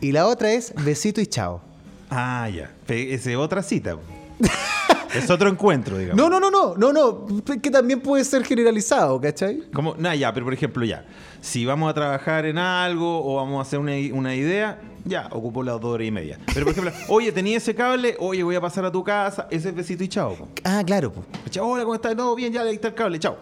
Y 0.00 0.12
la 0.12 0.26
otra 0.28 0.52
es 0.52 0.72
besito 0.84 1.20
y 1.20 1.26
chao. 1.26 1.60
Ah, 2.08 2.48
ya. 2.48 2.70
Esa 2.88 3.30
es 3.32 3.36
otra 3.36 3.62
cita. 3.62 3.96
es 5.14 5.30
otro 5.30 5.48
encuentro, 5.48 5.98
digamos. 5.98 6.16
No, 6.16 6.28
no, 6.28 6.40
no, 6.40 6.50
no, 6.50 6.76
no, 6.76 6.92
no. 6.92 7.42
Que 7.60 7.70
también 7.70 8.00
puede 8.00 8.24
ser 8.24 8.44
generalizado, 8.44 9.20
¿cachai? 9.20 9.62
Como, 9.72 9.94
nah, 9.96 10.14
ya, 10.14 10.32
pero 10.32 10.46
por 10.46 10.54
ejemplo, 10.54 10.84
ya. 10.84 11.04
Si 11.40 11.64
vamos 11.64 11.90
a 11.90 11.94
trabajar 11.94 12.46
en 12.46 12.58
algo 12.58 13.24
o 13.24 13.36
vamos 13.36 13.58
a 13.58 13.62
hacer 13.62 13.78
una, 13.78 14.34
idea, 14.34 14.80
ya, 15.04 15.28
ocupo 15.32 15.62
las 15.62 15.80
dos 15.80 15.94
horas 15.94 16.06
y 16.06 16.10
media. 16.10 16.38
Pero 16.52 16.66
por 16.66 16.72
ejemplo, 16.72 16.92
oye, 17.08 17.32
tenía 17.32 17.56
ese 17.56 17.74
cable, 17.74 18.16
oye, 18.18 18.42
voy 18.42 18.56
a 18.56 18.60
pasar 18.60 18.84
a 18.84 18.92
tu 18.92 19.02
casa, 19.02 19.48
ese 19.50 19.70
es 19.70 19.74
besito 19.74 20.04
y 20.04 20.08
chao. 20.08 20.34
po. 20.34 20.48
Ah, 20.64 20.82
claro. 20.84 21.12
Chao, 21.48 21.66
hola, 21.66 21.84
¿cómo 21.84 21.94
estás? 21.94 22.14
No, 22.14 22.34
bien, 22.34 22.52
ya 22.52 22.62
le 22.62 22.72
está 22.72 22.88
el 22.88 22.94
cable, 22.94 23.18
chao. 23.18 23.36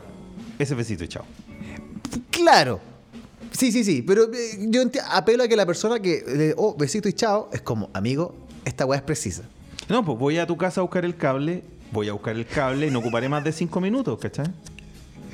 Ese 0.58 0.74
es 0.74 0.76
besito 0.76 1.04
y 1.04 1.08
chao. 1.08 1.24
Claro. 2.30 2.80
Sí, 3.50 3.72
sí, 3.72 3.82
sí. 3.82 4.02
Pero 4.02 4.24
eh, 4.32 4.66
yo 4.68 4.82
apelo 5.10 5.44
a 5.44 5.48
que 5.48 5.56
la 5.56 5.66
persona 5.66 6.00
que, 6.00 6.24
eh, 6.26 6.54
oh, 6.56 6.76
besito 6.76 7.08
y 7.08 7.12
chao, 7.12 7.48
es 7.52 7.60
como, 7.60 7.90
amigo, 7.92 8.34
esta 8.64 8.86
weá 8.86 8.98
es 8.98 9.04
precisa. 9.04 9.42
No, 9.88 10.04
pues 10.04 10.18
voy 10.18 10.38
a 10.38 10.46
tu 10.46 10.56
casa 10.56 10.80
a 10.80 10.82
buscar 10.82 11.04
el 11.04 11.16
cable, 11.16 11.62
voy 11.92 12.08
a 12.08 12.12
buscar 12.12 12.36
el 12.36 12.46
cable 12.46 12.86
y 12.86 12.90
no 12.90 12.98
ocuparé 12.98 13.28
más 13.28 13.42
de 13.44 13.52
cinco 13.52 13.80
minutos, 13.80 14.18
¿cachai? 14.18 14.46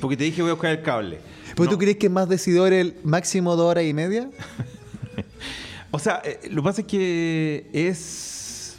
Porque 0.00 0.16
te 0.16 0.24
dije 0.24 0.42
voy 0.42 0.50
a 0.50 0.54
buscar 0.54 0.70
el 0.72 0.82
cable. 0.82 1.18
¿Pero 1.56 1.64
No. 1.64 1.70
tú 1.70 1.78
crees 1.78 1.96
que 1.96 2.06
es 2.06 2.12
más 2.12 2.28
decidor 2.28 2.72
el 2.72 2.96
máximo 3.04 3.56
dos 3.56 3.70
horas 3.70 3.84
y 3.84 3.92
media? 3.94 4.28
O 5.90 5.98
sea, 6.00 6.20
eh, 6.24 6.40
lo 6.50 6.60
que 6.60 6.66
pasa 6.66 6.80
es 6.80 6.86
que 6.88 7.68
es. 7.72 8.74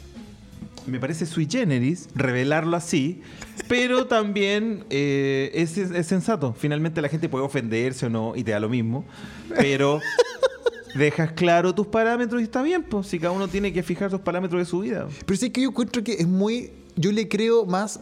Me 0.86 1.00
parece 1.00 1.24
sui 1.24 1.48
generis 1.50 2.10
revelarlo 2.14 2.76
así, 2.76 3.22
pero 3.68 4.06
también 4.06 4.84
eh, 4.90 5.50
es, 5.54 5.78
es 5.78 6.06
sensato. 6.06 6.52
Finalmente 6.52 7.00
la 7.00 7.08
gente 7.08 7.30
puede 7.30 7.42
ofenderse 7.46 8.04
o 8.04 8.10
no 8.10 8.34
y 8.36 8.44
te 8.44 8.50
da 8.50 8.60
lo 8.60 8.68
mismo, 8.68 9.06
pero 9.56 9.98
dejas 10.96 11.32
claro 11.32 11.74
tus 11.74 11.86
parámetros 11.86 12.40
y 12.40 12.44
está 12.44 12.62
bien, 12.62 12.82
pues 12.82 13.06
si 13.06 13.18
cada 13.18 13.32
uno 13.32 13.48
tiene 13.48 13.72
que 13.72 13.82
fijar 13.82 14.10
sus 14.10 14.20
parámetros 14.20 14.60
de 14.60 14.64
su 14.64 14.80
vida. 14.80 15.06
Pero 15.24 15.36
sí 15.36 15.50
que 15.50 15.62
yo 15.62 15.68
encuentro 15.68 16.02
que 16.02 16.14
es 16.14 16.26
muy. 16.26 16.72
Yo 16.96 17.12
le 17.12 17.28
creo 17.28 17.66
más 17.66 18.00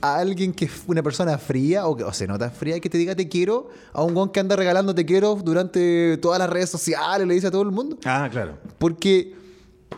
a 0.00 0.18
alguien 0.18 0.52
que 0.52 0.66
es 0.66 0.84
una 0.86 1.02
persona 1.02 1.36
fría 1.38 1.86
o 1.86 1.96
que 1.96 2.04
o 2.04 2.12
se 2.12 2.26
nota 2.26 2.50
fría 2.50 2.78
que 2.78 2.88
te 2.88 2.98
diga 2.98 3.16
te 3.16 3.28
quiero 3.28 3.68
a 3.92 4.04
un 4.04 4.14
guan 4.14 4.28
que 4.28 4.38
anda 4.38 4.54
regalando 4.54 4.94
te 4.94 5.04
quiero 5.04 5.34
durante 5.34 6.16
todas 6.18 6.38
las 6.38 6.48
redes 6.48 6.70
sociales, 6.70 7.26
le 7.26 7.34
dice 7.34 7.48
a 7.48 7.50
todo 7.50 7.62
el 7.62 7.72
mundo. 7.72 7.98
Ah, 8.04 8.28
claro. 8.30 8.58
Porque 8.78 9.34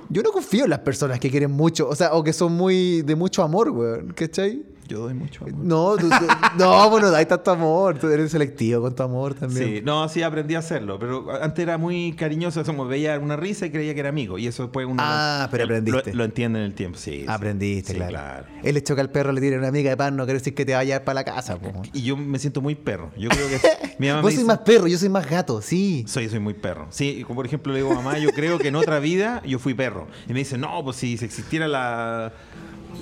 yo 0.08 0.22
no 0.22 0.32
confío 0.32 0.64
en 0.64 0.70
las 0.70 0.80
personas 0.80 1.20
que 1.20 1.30
quieren 1.30 1.50
mucho, 1.50 1.88
o 1.88 1.94
sea, 1.94 2.14
o 2.14 2.24
que 2.24 2.32
son 2.32 2.52
muy 2.52 3.02
de 3.02 3.14
mucho 3.14 3.42
amor, 3.42 3.70
weón, 3.70 4.12
¿cachai? 4.14 4.64
Yo 4.90 4.98
doy 5.00 5.14
mucho 5.14 5.44
amor. 5.44 5.54
No, 5.64 5.96
tú- 5.96 6.08
tú- 6.08 6.26
no, 6.58 6.90
bueno, 6.90 7.10
dais 7.10 7.28
tanto 7.28 7.50
amor. 7.52 7.98
Tú 7.98 8.08
eres 8.08 8.30
selectivo 8.32 8.82
con 8.82 8.94
tu 8.94 9.02
amor 9.04 9.34
también. 9.34 9.66
Sí, 9.76 9.82
no, 9.84 10.08
sí 10.08 10.22
aprendí 10.22 10.56
a 10.56 10.58
hacerlo, 10.58 10.98
pero 10.98 11.26
antes 11.42 11.62
era 11.62 11.78
muy 11.78 12.12
cariñoso, 12.14 12.64
como 12.64 12.86
veía 12.86 13.18
una 13.18 13.36
risa 13.36 13.66
y 13.66 13.70
creía 13.70 13.94
que 13.94 14.00
era 14.00 14.08
amigo, 14.08 14.36
y 14.38 14.46
eso 14.48 14.64
después 14.64 14.86
uno 14.86 14.96
Ah, 15.00 15.42
lo, 15.44 15.50
pero 15.50 15.64
lo- 15.66 15.74
aprendiste. 15.76 16.14
Lo, 16.14 16.24
entiende 16.24 16.58
en 16.58 16.64
el 16.64 16.74
tiempo, 16.74 16.98
sí. 16.98 17.24
Aprendiste, 17.28 17.92
Sí, 17.92 17.96
claro. 17.98 18.10
claro. 18.12 18.46
Él 18.64 18.74
le 18.74 18.82
choca 18.82 19.00
al 19.00 19.10
perro, 19.10 19.30
le 19.32 19.40
tira 19.40 19.58
una 19.58 19.68
amiga 19.68 19.90
de 19.90 19.96
pan, 19.96 20.16
no 20.16 20.24
quiere 20.24 20.38
decir 20.40 20.54
que 20.54 20.64
te 20.64 20.74
vaya 20.74 21.04
para 21.04 21.14
la 21.14 21.24
casa. 21.24 21.56
po. 21.56 21.70
Y 21.94 22.02
yo 22.02 22.16
me 22.16 22.38
siento 22.40 22.60
muy 22.60 22.74
perro. 22.74 23.10
Yo 23.16 23.28
creo 23.28 23.48
que 23.48 23.60
mi 23.98 24.08
mamá 24.08 24.22
Vos 24.22 24.34
sois 24.34 24.46
más 24.46 24.58
perro, 24.58 24.86
yo 24.88 24.98
soy 24.98 25.08
más 25.08 25.28
gato, 25.30 25.62
sí. 25.62 26.04
Soy, 26.08 26.28
soy 26.28 26.40
muy 26.40 26.54
perro. 26.54 26.88
Sí, 26.90 27.22
como 27.24 27.36
por 27.36 27.46
ejemplo 27.46 27.72
le 27.72 27.80
digo, 27.80 27.94
mamá, 27.94 28.18
yo 28.18 28.30
creo 28.30 28.58
que 28.58 28.68
en 28.68 28.76
otra 28.76 28.98
vida 28.98 29.40
yo 29.46 29.58
fui 29.58 29.74
perro. 29.74 30.08
Y 30.28 30.32
me 30.32 30.40
dice, 30.40 30.58
no, 30.58 30.82
pues 30.82 30.96
si, 30.96 31.16
si 31.16 31.24
existiera 31.24 31.68
la, 31.68 32.32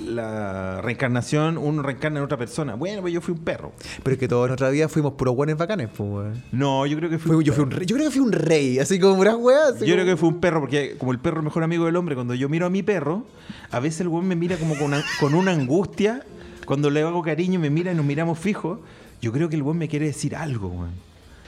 la 0.05 0.81
reencarnación, 0.81 1.57
uno 1.57 1.81
reencarna 1.81 2.19
en 2.19 2.25
otra 2.25 2.37
persona. 2.37 2.75
Bueno, 2.75 3.01
pues 3.01 3.13
yo 3.13 3.21
fui 3.21 3.33
un 3.33 3.39
perro. 3.41 3.71
Pero 4.03 4.13
es 4.13 4.19
que 4.19 4.27
todos 4.27 4.47
en 4.47 4.53
otra 4.53 4.69
vida 4.69 4.87
fuimos 4.89 5.13
puros 5.13 5.35
buenos 5.35 5.57
bacanes, 5.57 5.89
pues, 5.95 6.09
weón. 6.09 6.43
No, 6.51 6.85
yo 6.85 6.97
creo 6.97 7.09
que 7.09 7.17
fui 7.19 7.29
Fui- 7.29 7.35
un 7.37 7.43
yo, 7.43 7.53
fui 7.53 7.63
un 7.63 7.71
rey, 7.71 7.85
yo 7.85 7.95
creo 7.95 8.07
que 8.09 8.11
fui 8.17 8.21
un 8.25 8.31
rey, 8.31 8.79
así 8.79 8.99
como 8.99 9.19
unas 9.21 9.35
weas. 9.35 9.79
Yo 9.79 9.93
creo 9.93 10.05
que 10.05 10.17
fue 10.17 10.29
un 10.29 10.39
perro, 10.39 10.59
porque 10.61 10.95
como 10.97 11.11
el 11.11 11.19
perro 11.19 11.37
es 11.37 11.39
el 11.41 11.45
mejor 11.45 11.63
amigo 11.63 11.85
del 11.85 11.95
hombre, 11.95 12.15
cuando 12.15 12.33
yo 12.35 12.49
miro 12.49 12.65
a 12.65 12.69
mi 12.69 12.83
perro, 12.83 13.23
a 13.71 13.79
veces 13.79 14.01
el 14.01 14.07
weón 14.09 14.27
me 14.27 14.35
mira 14.35 14.57
como 14.57 14.75
con 14.75 14.85
una, 14.87 15.03
con 15.19 15.33
una 15.33 15.51
angustia. 15.51 16.23
Cuando 16.65 16.89
le 16.89 17.01
hago 17.01 17.21
cariño, 17.23 17.59
me 17.59 17.69
mira 17.69 17.91
y 17.91 17.95
nos 17.95 18.05
miramos 18.05 18.37
fijos. 18.37 18.79
Yo 19.21 19.31
creo 19.31 19.49
que 19.49 19.55
el 19.55 19.63
weón 19.63 19.77
me 19.77 19.87
quiere 19.87 20.05
decir 20.05 20.35
algo, 20.35 20.67
weón. 20.67 20.91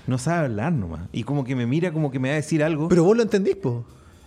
No 0.08 0.17
sabe 0.17 0.45
hablar 0.47 0.73
nomás. 0.73 1.01
Y 1.13 1.23
como 1.23 1.43
que 1.43 1.56
me 1.56 1.67
mira 1.67 1.91
como 1.91 2.10
que 2.12 2.17
me 2.17 2.30
va 2.30 2.34
a 2.34 2.38
decir 2.38 2.63
algo. 2.63 2.88
Pero 2.89 3.04
vos 3.04 3.15
lo 3.15 3.21
entendís, 3.23 3.56
pues. 3.56 3.75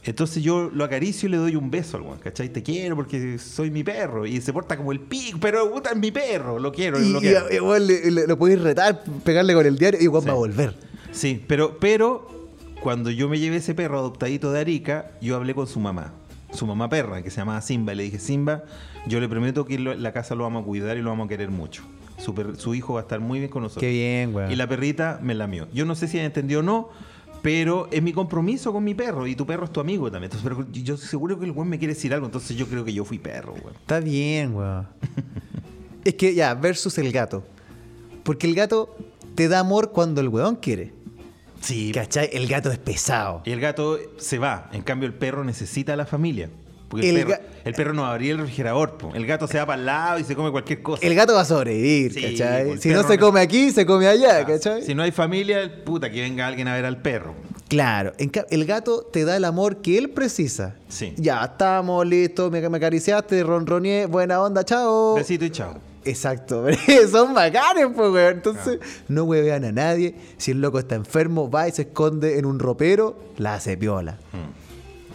Entonces 0.05 0.43
yo 0.43 0.71
lo 0.73 0.85
acaricio 0.85 1.29
y 1.29 1.33
le 1.33 1.39
doy 1.39 1.57
un 1.57 1.71
beso 1.71 1.97
al 1.97 2.03
weón, 2.03 2.19
¿cachai? 2.19 2.51
Te 2.51 2.63
quiero 2.63 2.95
porque 2.97 3.39
soy 3.39 3.71
mi 3.71 3.83
perro. 3.83 4.27
Y 4.27 4.41
se 4.41 4.53
porta 4.53 4.77
como 4.77 4.93
el 4.93 5.01
pico, 5.01 5.39
pero 5.41 5.71
puta, 5.73 5.91
es 5.91 5.97
mi 5.97 6.11
perro. 6.11 6.59
Lo 6.59 6.73
quiero, 6.73 7.01
Y, 7.03 7.11
lo 7.11 7.19
y- 7.19 7.23
quiero. 7.23 7.51
igual 7.53 7.87
le- 7.87 8.11
le- 8.11 8.27
lo 8.27 8.39
podéis 8.39 8.61
retar, 8.61 9.03
pegarle 9.25 9.55
con 9.55 9.65
el 9.65 9.79
diario 9.79 9.99
y 10.01 10.05
igual 10.05 10.23
Sí. 10.23 10.29
va 10.29 10.35
a 10.35 10.37
volver. 10.37 10.75
Sí, 11.11 11.43
pero, 11.47 11.79
pero 11.79 12.29
cuando 12.83 13.11
yo 13.11 13.29
me 13.29 13.39
llevé 13.39 13.57
ese 13.57 13.75
perro 13.75 13.99
adoptadito 13.99 14.53
de 14.53 14.61
Arica, 14.61 15.11
yo 15.23 15.37
hablé 15.37 15.55
con 15.55 15.67
su 15.67 15.81
mamá, 15.81 16.13
su 16.53 16.67
mamá 16.67 16.89
perra, 16.91 17.23
que 17.23 17.31
se 17.31 17.39
llamaba 17.39 17.61
Simba, 17.63 17.95
y 17.95 17.97
le 17.97 18.03
dije, 18.03 18.19
Simba, 18.19 18.65
yo 19.07 19.21
le 19.21 19.29
prometo 19.29 19.65
que 19.65 19.79
la 19.79 20.13
casa 20.13 20.35
lo 20.35 20.45
vamos 20.45 20.63
a 20.63 20.67
cuidar 20.67 20.99
y 20.99 21.03
lo 21.03 21.11
vamos 21.11 21.27
a 21.27 21.29
querer 21.29 21.51
mucho. 21.51 21.83
Su, 22.19 22.35
per- 22.35 22.57
su 22.57 22.75
hijo 22.75 22.95
va 22.95 23.01
a 23.01 23.03
estar 23.03 23.21
muy 23.21 23.39
bien 23.39 23.51
con 23.51 23.63
nosotros. 23.63 23.81
Qué 23.81 23.91
bien, 23.91 24.35
weón. 24.35 24.51
Y 24.53 24.57
la 24.57 24.69
perrita 24.69 25.19
me 25.23 25.35
lamió. 25.35 25.67
Yo 25.73 25.85
no 25.87 25.95
sé 25.95 26.09
si 26.09 26.19
entendió 26.19 26.61
o 26.61 26.63
no, 26.63 26.91
pero 27.45 27.89
es 27.91 28.03
mi 28.03 28.15
compromiso 28.15 28.73
con 28.73 28.83
mi 28.83 28.95
perro, 28.95 29.27
y 29.27 29.37
tu 29.37 29.45
perro 29.45 29.67
es 29.67 29.71
tu 29.71 29.79
amigo 29.79 30.11
también. 30.11 30.33
Entonces, 30.33 30.49
pero 30.49 30.67
yo 30.73 30.95
estoy 30.95 31.11
seguro 31.11 31.39
que 31.39 31.45
el 31.45 31.53
güey 31.53 31.69
me 31.69 31.79
quiere 31.79 31.93
decir 31.93 32.15
algo, 32.15 32.25
entonces 32.25 32.57
yo 32.57 32.67
creo 32.67 32.87
que 32.87 32.95
yo 32.95 33.05
fui 33.05 33.19
perro, 33.19 33.53
güey. 33.53 33.75
Está 33.75 34.01
bien, 34.01 34.55
weón. 34.55 34.89
es 36.07 36.15
que 36.15 36.35
ya, 36.35 36.55
versus 36.55 36.97
el 36.97 37.13
gato. 37.13 37.45
Porque 38.23 38.47
el 38.47 38.55
gato 38.55 38.97
te 39.35 39.49
da 39.49 39.59
amor 39.59 39.93
cuando 39.93 40.23
el 40.23 40.29
weón 40.29 40.57
quiere. 40.57 40.95
Sí, 41.61 41.93
¿Cachai? 41.93 42.31
El 42.33 42.47
gato 42.47 42.73
es 42.73 42.79
pesado. 42.79 43.43
Y 43.45 43.51
el 43.51 43.61
gato 43.61 43.99
se 44.17 44.39
va. 44.39 44.71
En 44.73 44.81
cambio, 44.81 45.07
el 45.07 45.15
perro 45.15 45.45
necesita 45.45 45.93
a 45.93 45.97
la 45.97 46.07
familia. 46.07 46.49
Porque 46.95 47.11
el, 47.11 47.17
El 47.19 47.27
perro, 47.27 47.39
ga- 47.43 47.47
el 47.65 47.75
perro 47.75 47.93
no 47.93 48.05
abría 48.07 48.33
el 48.33 48.39
refrigerador. 48.39 48.99
po. 48.99 49.13
El 49.15 49.27
gato 49.27 49.47
se 49.47 49.59
va 49.59 49.67
para 49.67 49.79
el 49.81 49.87
lado 49.87 50.19
y 50.19 50.25
se 50.25 50.35
come 50.37 50.51
cualquier 50.51 50.83
cosa. 50.83 51.05
El 51.07 51.15
gato 51.15 51.35
va 51.35 51.41
a 51.43 51.45
sobrevivir, 51.45 52.13
Sí, 52.15 52.23
¿cachai? 52.23 52.79
Si 52.79 52.89
no 52.91 53.03
se 53.07 53.17
no- 53.17 53.27
come 53.27 53.41
aquí, 53.41 53.71
se 53.71 53.85
come 53.87 54.07
allá, 54.07 54.39
Ah, 54.41 54.47
¿cachai? 54.47 54.83
Si 54.83 54.95
no 54.95 55.03
hay 55.03 55.11
familia, 55.13 55.85
puta, 55.85 56.11
que 56.11 56.21
venga 56.21 56.47
alguien 56.47 56.69
a 56.69 56.75
ver 56.75 56.85
al 56.85 57.01
perro. 57.03 57.35
Claro, 57.69 58.13
el 58.19 58.65
gato 58.67 59.03
te 59.13 59.25
da 59.25 59.37
el 59.37 59.45
amor 59.45 59.79
que 59.83 59.99
él 59.99 60.11
precisa. 60.11 60.77
Sí. 60.89 61.15
Ya, 61.17 61.43
estamos 61.45 62.07
listos, 62.07 62.53
me, 62.53 62.67
me 62.69 62.77
acariciaste, 62.77 63.43
ronroneé, 63.43 64.07
buena 64.07 64.41
onda, 64.41 64.65
chao. 64.65 65.15
Besito 65.15 65.45
y 65.47 65.51
chao. 65.51 65.79
Exacto, 66.05 66.67
son 67.11 67.33
bacanes, 67.33 67.87
pues, 67.97 68.13
weón. 68.13 68.35
Entonces, 68.35 68.79
no 69.09 69.25
huevean 69.25 69.65
a 69.65 69.73
nadie. 69.73 70.15
Si 70.37 70.51
el 70.51 70.61
loco 70.61 70.79
está 70.79 70.95
enfermo, 70.95 71.51
va 71.51 71.67
y 71.67 71.73
se 71.73 71.83
esconde 71.83 72.39
en 72.39 72.45
un 72.45 72.59
ropero, 72.59 73.19
la 73.39 73.55
hace 73.55 73.77
piola. 73.79 74.19
Mm. 74.33 74.64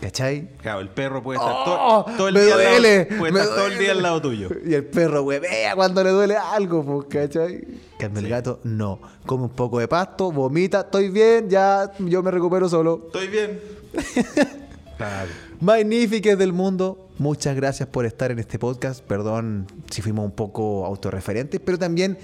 ¿Cachai? 0.01 0.47
Claro, 0.61 0.79
el 0.79 0.87
perro 0.89 1.21
puede 1.21 1.39
estar 1.39 1.53
¡Oh! 1.53 2.05
to- 2.07 2.11
todo 2.15 2.27
el 2.29 2.35
día 2.35 2.43
al 2.43 2.49
lado- 2.49 2.69
duele, 2.71 3.05
puede 3.17 3.31
estar 3.39 3.47
todo 3.55 3.65
el 3.67 3.71
día 3.71 3.77
duele. 3.79 3.91
al 3.91 4.01
lado 4.01 4.21
tuyo. 4.21 4.49
Y 4.65 4.73
el 4.73 4.85
perro 4.85 5.23
huevea 5.23 5.75
cuando 5.75 6.03
le 6.03 6.09
duele 6.11 6.37
algo, 6.37 6.83
pues, 6.85 7.07
¿cachai? 7.09 7.67
Cambio 7.99 8.19
el 8.19 8.25
Sí. 8.27 8.31
gato, 8.31 8.59
no. 8.63 8.99
Come 9.25 9.43
un 9.43 9.49
poco 9.49 9.79
de 9.79 9.89
pasto, 9.89 10.31
vomita, 10.31 10.81
estoy 10.81 11.09
bien, 11.09 11.49
ya 11.49 11.91
yo 11.99 12.23
me 12.23 12.31
recupero 12.31 12.69
solo. 12.69 13.03
Estoy 13.07 13.27
bien. 13.27 13.59
claro. 14.97 15.29
Magníficas 15.59 16.37
del 16.37 16.53
mundo, 16.53 17.09
muchas 17.17 17.53
gracias 17.57 17.89
por 17.89 18.05
estar 18.05 18.31
en 18.31 18.39
este 18.39 18.57
podcast. 18.57 19.03
Perdón 19.03 19.67
si 19.89 20.01
fuimos 20.01 20.23
un 20.23 20.31
poco 20.31 20.85
autorreferentes, 20.85 21.59
pero 21.59 21.77
también 21.77 22.17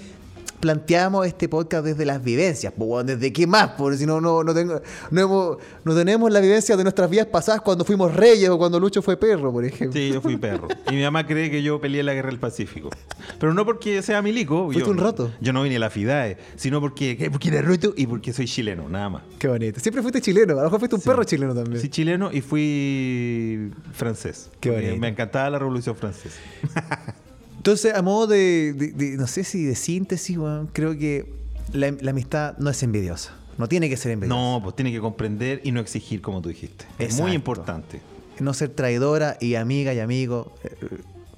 planteamos 0.60 1.26
este 1.26 1.48
podcast 1.48 1.84
desde 1.84 2.04
las 2.04 2.22
vivencias. 2.22 2.72
Pues, 2.76 3.06
¿Desde 3.06 3.32
qué 3.32 3.46
más? 3.46 3.72
Porque 3.78 3.98
si 3.98 4.06
no, 4.06 4.20
no, 4.20 4.42
no, 4.42 4.54
tengo, 4.54 4.80
no, 5.10 5.20
hemos- 5.20 5.56
no 5.84 5.94
tenemos 5.94 6.30
la 6.32 6.40
vivencia 6.40 6.76
de 6.76 6.82
nuestras 6.82 7.08
vidas 7.10 7.26
pasadas 7.26 7.60
cuando 7.60 7.84
fuimos 7.84 8.14
reyes 8.14 8.48
o 8.48 8.58
cuando 8.58 8.80
Lucho 8.80 9.02
fue 9.02 9.16
perro, 9.16 9.52
por 9.52 9.64
ejemplo. 9.64 9.92
Sí, 10.00 10.10
yo 10.12 10.20
fui 10.20 10.36
perro. 10.36 10.68
Y 10.90 10.94
mi 10.94 11.02
mamá 11.02 11.26
cree 11.26 11.50
que 11.50 11.62
yo 11.62 11.80
peleé 11.80 12.00
en 12.00 12.06
la 12.06 12.14
guerra 12.14 12.30
del 12.30 12.38
Pacífico. 12.40 12.90
Pero 13.38 13.54
no 13.54 13.64
porque 13.64 14.02
sea 14.02 14.22
milico. 14.22 14.64
Fuiste 14.66 14.84
yo, 14.84 14.90
un 14.90 14.98
roto. 14.98 15.30
Yo 15.40 15.52
no 15.52 15.62
vine 15.62 15.76
a 15.76 15.80
la 15.80 15.90
FIDAE, 15.90 16.38
sino 16.56 16.80
porque, 16.80 17.28
porque 17.30 17.48
era 17.48 17.62
roto 17.62 17.92
y 17.96 18.06
porque 18.06 18.32
soy 18.32 18.46
chileno, 18.46 18.88
nada 18.88 19.08
más. 19.10 19.22
Qué 19.38 19.48
bonito. 19.48 19.80
Siempre 19.80 20.02
fuiste 20.02 20.20
chileno, 20.20 20.54
a 20.54 20.56
lo 20.56 20.62
mejor 20.64 20.78
fuiste 20.80 20.96
un 20.96 21.02
Sí. 21.02 21.08
perro 21.08 21.24
chileno 21.24 21.54
también. 21.54 21.80
Sí, 21.80 21.88
chileno 21.88 22.30
y 22.32 22.40
fui 22.40 23.70
francés. 23.92 24.50
Qué 24.60 24.70
bonito. 24.70 24.96
Me 24.96 25.08
encantaba 25.08 25.50
la 25.50 25.58
revolución 25.58 25.94
francesa. 25.96 26.38
Entonces, 27.66 27.94
a 27.96 28.00
modo 28.02 28.28
de, 28.28 28.74
de- 28.74 28.92
de- 28.92 29.16
no 29.16 29.26
sé 29.26 29.42
si 29.42 29.64
de 29.64 29.74
síntesis, 29.74 30.38
weón, 30.38 30.68
creo 30.72 30.96
que 30.96 31.26
la, 31.72 31.90
la 32.00 32.12
amistad 32.12 32.56
no 32.58 32.70
es 32.70 32.80
envidiosa. 32.84 33.32
No 33.58 33.66
tiene 33.66 33.88
que 33.88 33.96
ser 33.96 34.12
envidiosa. 34.12 34.38
No, 34.40 34.60
pues 34.62 34.76
tiene 34.76 34.92
que 34.92 35.00
comprender 35.00 35.62
y 35.64 35.72
no 35.72 35.80
exigir, 35.80 36.22
como 36.22 36.40
tú 36.40 36.48
dijiste. 36.50 36.84
Es 37.00 37.18
muy 37.18 37.32
importante. 37.32 38.00
no 38.38 38.54
ser 38.54 38.68
traidora 38.68 39.36
y 39.40 39.56
amiga 39.56 39.92
y 39.92 39.98
amigo. 39.98 40.52
eh, 40.62 40.76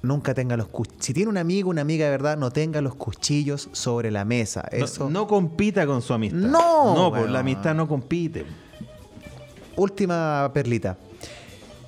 nunca 0.03 0.35
tenga 0.35 0.55
los 0.55 0.67
cuchillos. 0.67 1.03
Si 1.03 1.15
tiene 1.15 1.31
un 1.31 1.37
amigo, 1.37 1.71
una 1.71 1.81
amiga 1.81 2.05
de 2.05 2.11
verdad, 2.11 2.37
no 2.37 2.51
tenga 2.51 2.79
los 2.81 2.93
cuchillos 2.93 3.67
sobre 3.71 4.11
la 4.11 4.23
mesa. 4.23 4.63
No- 4.71 4.85
Eso. 4.85 5.09
No, 5.09 5.25
compita 5.25 5.87
con 5.87 6.03
su 6.03 6.13
amistad. 6.13 6.37
No, 6.37 6.93
No, 6.93 7.09
pues 7.09 7.21
weón. 7.23 7.33
la 7.33 7.39
amistad 7.39 7.73
no 7.73 7.87
compite. 7.87 8.45
Última 9.75 10.51
perlita. 10.53 10.95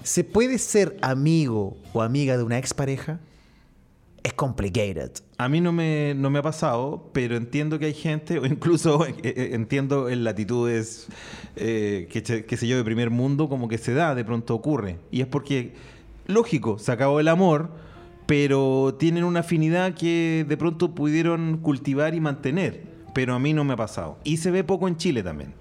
¿Se 0.01 0.23
puede 0.23 0.57
ser 0.57 0.97
amigo 1.03 1.77
o 1.93 2.01
amiga 2.01 2.37
de 2.37 2.41
una 2.43 2.57
expareja? 2.57 3.19
Es 4.23 4.33
complicated. 4.33 5.11
A 5.37 5.49
mí 5.49 5.61
no 5.61 5.71
me, 5.71 6.13
no 6.15 6.29
me 6.29 6.39
ha 6.39 6.41
pasado, 6.43 7.09
pero 7.11 7.35
entiendo 7.35 7.79
que 7.79 7.85
hay 7.85 7.93
gente, 7.93 8.37
o 8.37 8.45
incluso 8.45 9.05
eh, 9.07 9.15
eh, 9.23 9.49
entiendo 9.53 10.09
en 10.09 10.23
latitudes, 10.23 11.07
eh, 11.55 12.07
que, 12.11 12.45
qué 12.45 12.57
sé 12.57 12.67
yo, 12.67 12.77
de 12.77 12.83
primer 12.83 13.09
mundo, 13.09 13.49
como 13.49 13.67
que 13.67 13.77
se 13.79 13.93
da, 13.93 14.13
de 14.13 14.23
pronto 14.23 14.53
ocurre. 14.53 14.97
Y 15.09 15.21
es 15.21 15.27
porque, 15.27 15.73
lógico, 16.27 16.77
se 16.77 16.91
acabó 16.91 17.19
el 17.19 17.27
amor, 17.29 17.71
pero 18.27 18.95
tienen 18.99 19.23
una 19.23 19.39
afinidad 19.41 19.93
que 19.95 20.45
de 20.47 20.55
pronto 20.57 20.93
pudieron 20.93 21.57
cultivar 21.57 22.13
y 22.13 22.19
mantener. 22.19 22.83
Pero 23.13 23.33
a 23.33 23.39
mí 23.39 23.53
no 23.53 23.63
me 23.63 23.73
ha 23.73 23.77
pasado. 23.77 24.17
Y 24.23 24.37
se 24.37 24.51
ve 24.51 24.63
poco 24.63 24.87
en 24.87 24.95
Chile 24.97 25.21
también. 25.23 25.53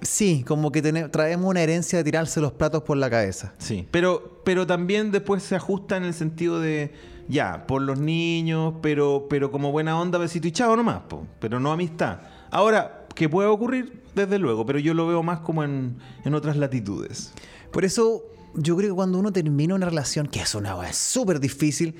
Sí, 0.00 0.44
como 0.46 0.72
que 0.72 0.80
tene- 0.82 1.08
traemos 1.08 1.48
una 1.50 1.60
herencia 1.60 1.98
de 1.98 2.04
tirarse 2.04 2.40
los 2.40 2.52
platos 2.52 2.82
por 2.82 2.96
la 2.96 3.10
cabeza. 3.10 3.52
Sí, 3.58 3.86
pero, 3.90 4.40
pero 4.44 4.66
también 4.66 5.10
después 5.12 5.42
se 5.42 5.54
ajusta 5.56 5.96
en 5.96 6.04
el 6.04 6.14
sentido 6.14 6.60
de, 6.60 6.92
ya, 7.28 7.66
por 7.66 7.82
los 7.82 7.98
niños, 7.98 8.74
pero, 8.82 9.26
pero 9.28 9.50
como 9.50 9.70
buena 9.70 9.98
onda, 10.00 10.18
besito 10.18 10.48
y 10.48 10.52
chao 10.52 10.74
nomás, 10.76 11.02
po, 11.08 11.26
pero 11.38 11.60
no 11.60 11.70
amistad. 11.72 12.20
Ahora, 12.50 13.06
¿qué 13.14 13.28
puede 13.28 13.48
ocurrir? 13.48 14.02
Desde 14.14 14.38
luego, 14.38 14.66
pero 14.66 14.78
yo 14.78 14.94
lo 14.94 15.06
veo 15.06 15.22
más 15.22 15.40
como 15.40 15.62
en, 15.62 15.98
en 16.24 16.34
otras 16.34 16.56
latitudes. 16.56 17.32
Por 17.70 17.84
eso, 17.84 18.22
yo 18.54 18.76
creo 18.76 18.90
que 18.90 18.94
cuando 18.96 19.18
uno 19.18 19.32
termina 19.32 19.74
una 19.74 19.86
relación, 19.86 20.26
que 20.26 20.40
es 20.40 20.54
una 20.54 20.74
weá 20.76 20.92
súper 20.92 21.38
difícil, 21.38 21.94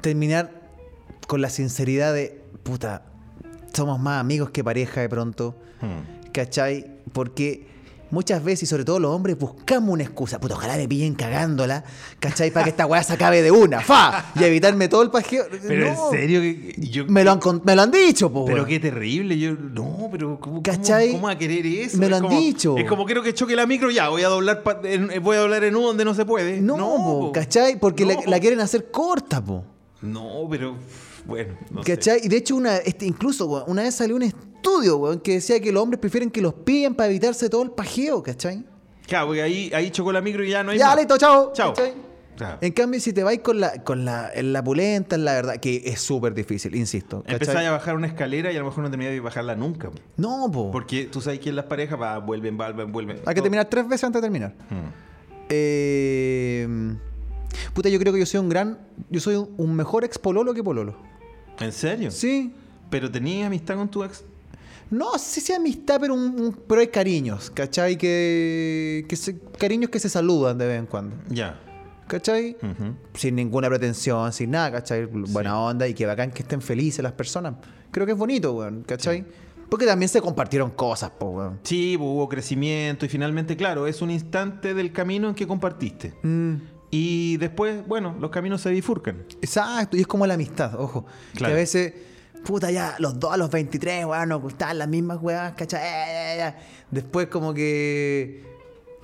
terminar 0.00 0.50
con 1.26 1.40
la 1.40 1.48
sinceridad 1.48 2.12
de, 2.12 2.42
puta, 2.62 3.06
somos 3.72 3.98
más 3.98 4.20
amigos 4.20 4.50
que 4.50 4.62
pareja 4.62 5.00
de 5.00 5.08
pronto, 5.08 5.56
Hmm. 5.80 6.30
¿cachai? 6.32 6.86
Porque 7.12 7.66
muchas 8.14 8.42
veces, 8.42 8.62
y 8.62 8.66
sobre 8.66 8.84
todo 8.84 8.98
los 8.98 9.10
hombres, 9.10 9.38
buscamos 9.38 9.90
una 9.90 10.02
excusa. 10.04 10.40
Puta, 10.40 10.54
ojalá 10.54 10.76
me 10.76 10.88
pillen 10.88 11.14
cagándola, 11.14 11.84
¿cachai? 12.20 12.50
Para 12.50 12.64
que 12.64 12.70
esta 12.70 12.86
weá 12.86 13.02
se 13.02 13.12
acabe 13.12 13.42
de 13.42 13.50
una, 13.50 13.80
¡fa! 13.80 14.32
Y 14.40 14.44
evitarme 14.44 14.88
todo 14.88 15.02
el 15.02 15.10
pajeo. 15.10 15.44
Pero 15.68 15.92
No, 15.94 16.12
en 16.14 16.18
serio, 16.18 16.72
yo, 16.78 17.04
Me 17.06 17.22
lo 17.24 17.32
han, 17.32 17.40
me 17.64 17.76
lo 17.76 17.82
han 17.82 17.90
dicho, 17.90 18.32
po, 18.32 18.44
pero 18.46 18.64
qué 18.64 18.80
terrible. 18.80 19.38
Yo, 19.38 19.52
no, 19.52 20.08
pero 20.10 20.38
¿cómo, 20.40 20.62
¿Cachai? 20.62 21.08
cómo, 21.08 21.18
cómo 21.18 21.26
va 21.26 21.32
a 21.34 21.38
querer 21.38 21.66
eso? 21.66 21.98
Me 21.98 22.08
lo 22.08 22.16
Es 22.16 22.22
han 22.22 22.28
como- 22.28 22.40
dicho. 22.40 22.76
Es 22.78 22.88
como 22.88 23.04
quiero 23.04 23.22
que 23.22 23.34
choque 23.34 23.54
la 23.56 23.66
micro, 23.66 23.90
ya, 23.90 24.08
voy 24.08 24.22
a 24.22 24.28
doblar 24.28 24.62
pa- 24.62 24.80
en, 24.84 25.10
voy 25.22 25.36
a 25.36 25.40
doblar 25.40 25.64
en 25.64 25.76
U 25.76 25.82
donde 25.82 26.04
no 26.04 26.14
se 26.14 26.24
puede. 26.24 26.60
No, 26.60 26.76
po, 26.76 27.20
po. 27.20 27.32
¿cachai? 27.32 27.78
Porque 27.78 28.06
la, 28.06 28.14
No. 28.14 28.20
la 28.26 28.40
quieren 28.40 28.60
hacer 28.60 28.90
corta, 28.90 29.44
po. 29.44 29.64
No, 30.02 30.46
pero 30.50 30.76
bueno, 31.26 31.54
no 31.70 31.82
sé. 31.82 31.94
¿Cachai? 31.96 32.20
Y 32.22 32.28
de 32.28 32.36
hecho, 32.36 32.54
una, 32.56 32.76
este, 32.76 33.06
incluso, 33.06 33.64
una 33.66 33.82
vez 33.82 33.94
salió 33.94 34.16
un 34.16 34.22
estudio, 34.64 34.96
weón, 34.96 35.20
que 35.20 35.34
decía 35.34 35.60
que 35.60 35.70
los 35.70 35.82
hombres 35.82 36.00
prefieren 36.00 36.30
que 36.30 36.40
los 36.40 36.54
pillen 36.54 36.94
para 36.94 37.10
evitarse 37.10 37.50
todo 37.50 37.62
el 37.62 37.70
pajeo, 37.70 38.22
¿cachai? 38.22 38.64
Claro, 39.06 39.26
porque 39.26 39.42
ahí, 39.42 39.70
ahí 39.74 39.90
chocó 39.90 40.12
la 40.12 40.22
micro 40.22 40.42
y 40.42 40.50
ya 40.50 40.62
no 40.62 40.70
hay 40.70 40.78
ya, 40.78 40.88
más. 40.88 40.96
listo, 40.96 41.18
chao. 41.18 41.52
Chao. 41.52 41.74
En 42.60 42.72
cambio, 42.72 42.98
si 42.98 43.12
te 43.12 43.22
vais 43.22 43.38
con 43.40 43.60
la, 43.60 43.84
con 43.84 44.04
la, 44.04 44.28
en 44.34 44.52
la 44.52 44.64
pulenta, 44.64 45.14
en 45.14 45.24
la 45.24 45.34
verdad, 45.34 45.56
que 45.58 45.82
es 45.84 46.00
súper 46.00 46.34
difícil, 46.34 46.74
insisto. 46.74 47.22
Empezáis 47.26 47.68
a 47.68 47.70
bajar 47.70 47.94
una 47.94 48.08
escalera 48.08 48.50
y 48.50 48.56
a 48.56 48.58
lo 48.58 48.64
mejor 48.64 48.82
no 48.82 48.90
termináis 48.90 49.14
de 49.16 49.20
bajarla 49.20 49.54
nunca. 49.54 49.90
No, 50.16 50.50
po. 50.50 50.72
Porque 50.72 51.04
tú 51.04 51.20
sabes 51.20 51.38
que 51.38 51.50
en 51.50 51.56
las 51.56 51.66
parejas 51.66 52.00
va, 52.00 52.18
vuelven, 52.18 52.56
vuelven, 52.56 52.90
vuelven. 52.90 53.20
Hay 53.24 53.34
que 53.34 53.42
terminar 53.42 53.66
tres 53.66 53.86
veces 53.86 54.04
antes 54.04 54.20
de 54.20 54.26
terminar. 54.26 54.52
Mm. 54.68 55.44
Eh, 55.50 56.96
puta, 57.72 57.88
yo 57.88 58.00
creo 58.00 58.12
que 58.12 58.18
yo 58.18 58.26
soy 58.26 58.40
un 58.40 58.48
gran. 58.48 58.78
Yo 59.10 59.20
soy 59.20 59.36
un, 59.36 59.54
un 59.56 59.76
mejor 59.76 60.02
ex 60.02 60.18
pololo 60.18 60.54
que 60.54 60.64
pololo. 60.64 60.96
¿En 61.60 61.70
serio? 61.70 62.10
Sí. 62.10 62.52
¿Pero 62.90 63.10
tenías 63.12 63.46
amistad 63.46 63.76
con 63.76 63.88
tu 63.88 64.02
ex? 64.02 64.24
No 64.96 65.18
sé 65.18 65.40
si 65.40 65.52
amistad, 65.52 65.98
pero, 66.00 66.14
un, 66.14 66.40
un- 66.40 66.52
pero 66.68 66.80
hay 66.80 66.88
cariños, 66.88 67.50
¿cachai? 67.50 67.96
Que, 67.98 69.04
que 69.08 69.16
se- 69.16 69.38
cariños 69.58 69.90
que 69.90 69.98
se 69.98 70.08
saludan 70.08 70.56
de 70.58 70.66
vez 70.66 70.78
en 70.78 70.86
cuando, 70.86 71.16
Ya. 71.28 71.58
¿cachai? 72.06 72.56
Ujú. 72.62 72.94
Sin 73.14 73.34
ninguna 73.34 73.68
pretensión, 73.68 74.32
sin 74.32 74.50
nada, 74.52 74.70
¿cachai? 74.72 75.06
Buena 75.06 75.58
onda 75.58 75.88
y 75.88 75.94
que 75.94 76.06
bacán 76.06 76.30
que 76.30 76.42
estén 76.42 76.60
felices 76.62 77.02
las 77.02 77.12
personas. 77.12 77.54
Creo 77.90 78.06
que 78.06 78.12
es 78.12 78.18
bonito, 78.18 78.52
weón, 78.52 78.82
¿cachai? 78.84 79.24
Porque 79.68 79.86
también 79.86 80.08
se 80.08 80.20
compartieron 80.20 80.70
cosas, 80.70 81.10
po, 81.10 81.26
weón. 81.30 81.58
Sí, 81.64 81.96
pues, 81.98 82.06
hubo 82.08 82.28
crecimiento 82.28 83.04
y 83.06 83.08
finalmente, 83.08 83.56
claro, 83.56 83.86
es 83.88 84.00
un 84.02 84.10
instante 84.10 84.74
del 84.74 84.92
camino 84.92 85.28
en 85.28 85.34
que 85.34 85.46
compartiste. 85.46 86.14
Mm, 86.22 86.54
Y 86.90 87.36
después, 87.38 87.84
bueno, 87.88 88.14
los 88.20 88.30
caminos 88.30 88.60
se 88.60 88.70
bifurcan. 88.70 89.24
exacto, 89.42 89.96
y 89.96 90.00
es 90.02 90.06
como 90.06 90.24
la 90.26 90.34
amistad, 90.34 90.78
ojo. 90.78 91.06
Claro. 91.34 91.46
Que 91.50 91.52
a 91.52 91.56
veces, 91.56 91.92
puta, 92.44 92.70
ya 92.70 92.94
los 92.98 93.18
dos 93.18 93.32
a 93.32 93.36
los 93.36 93.50
23, 93.50 94.04
weón, 94.06 94.28
nos 94.28 94.40
gustaban 94.42 94.78
las 94.78 94.88
mismas 94.88 95.18
weas, 95.20 95.54
¿cachai? 95.54 95.80
Eh, 95.82 96.38
eh, 96.40 96.48
eh. 96.48 96.54
Después, 96.90 97.26
como 97.28 97.52
que 97.54 98.44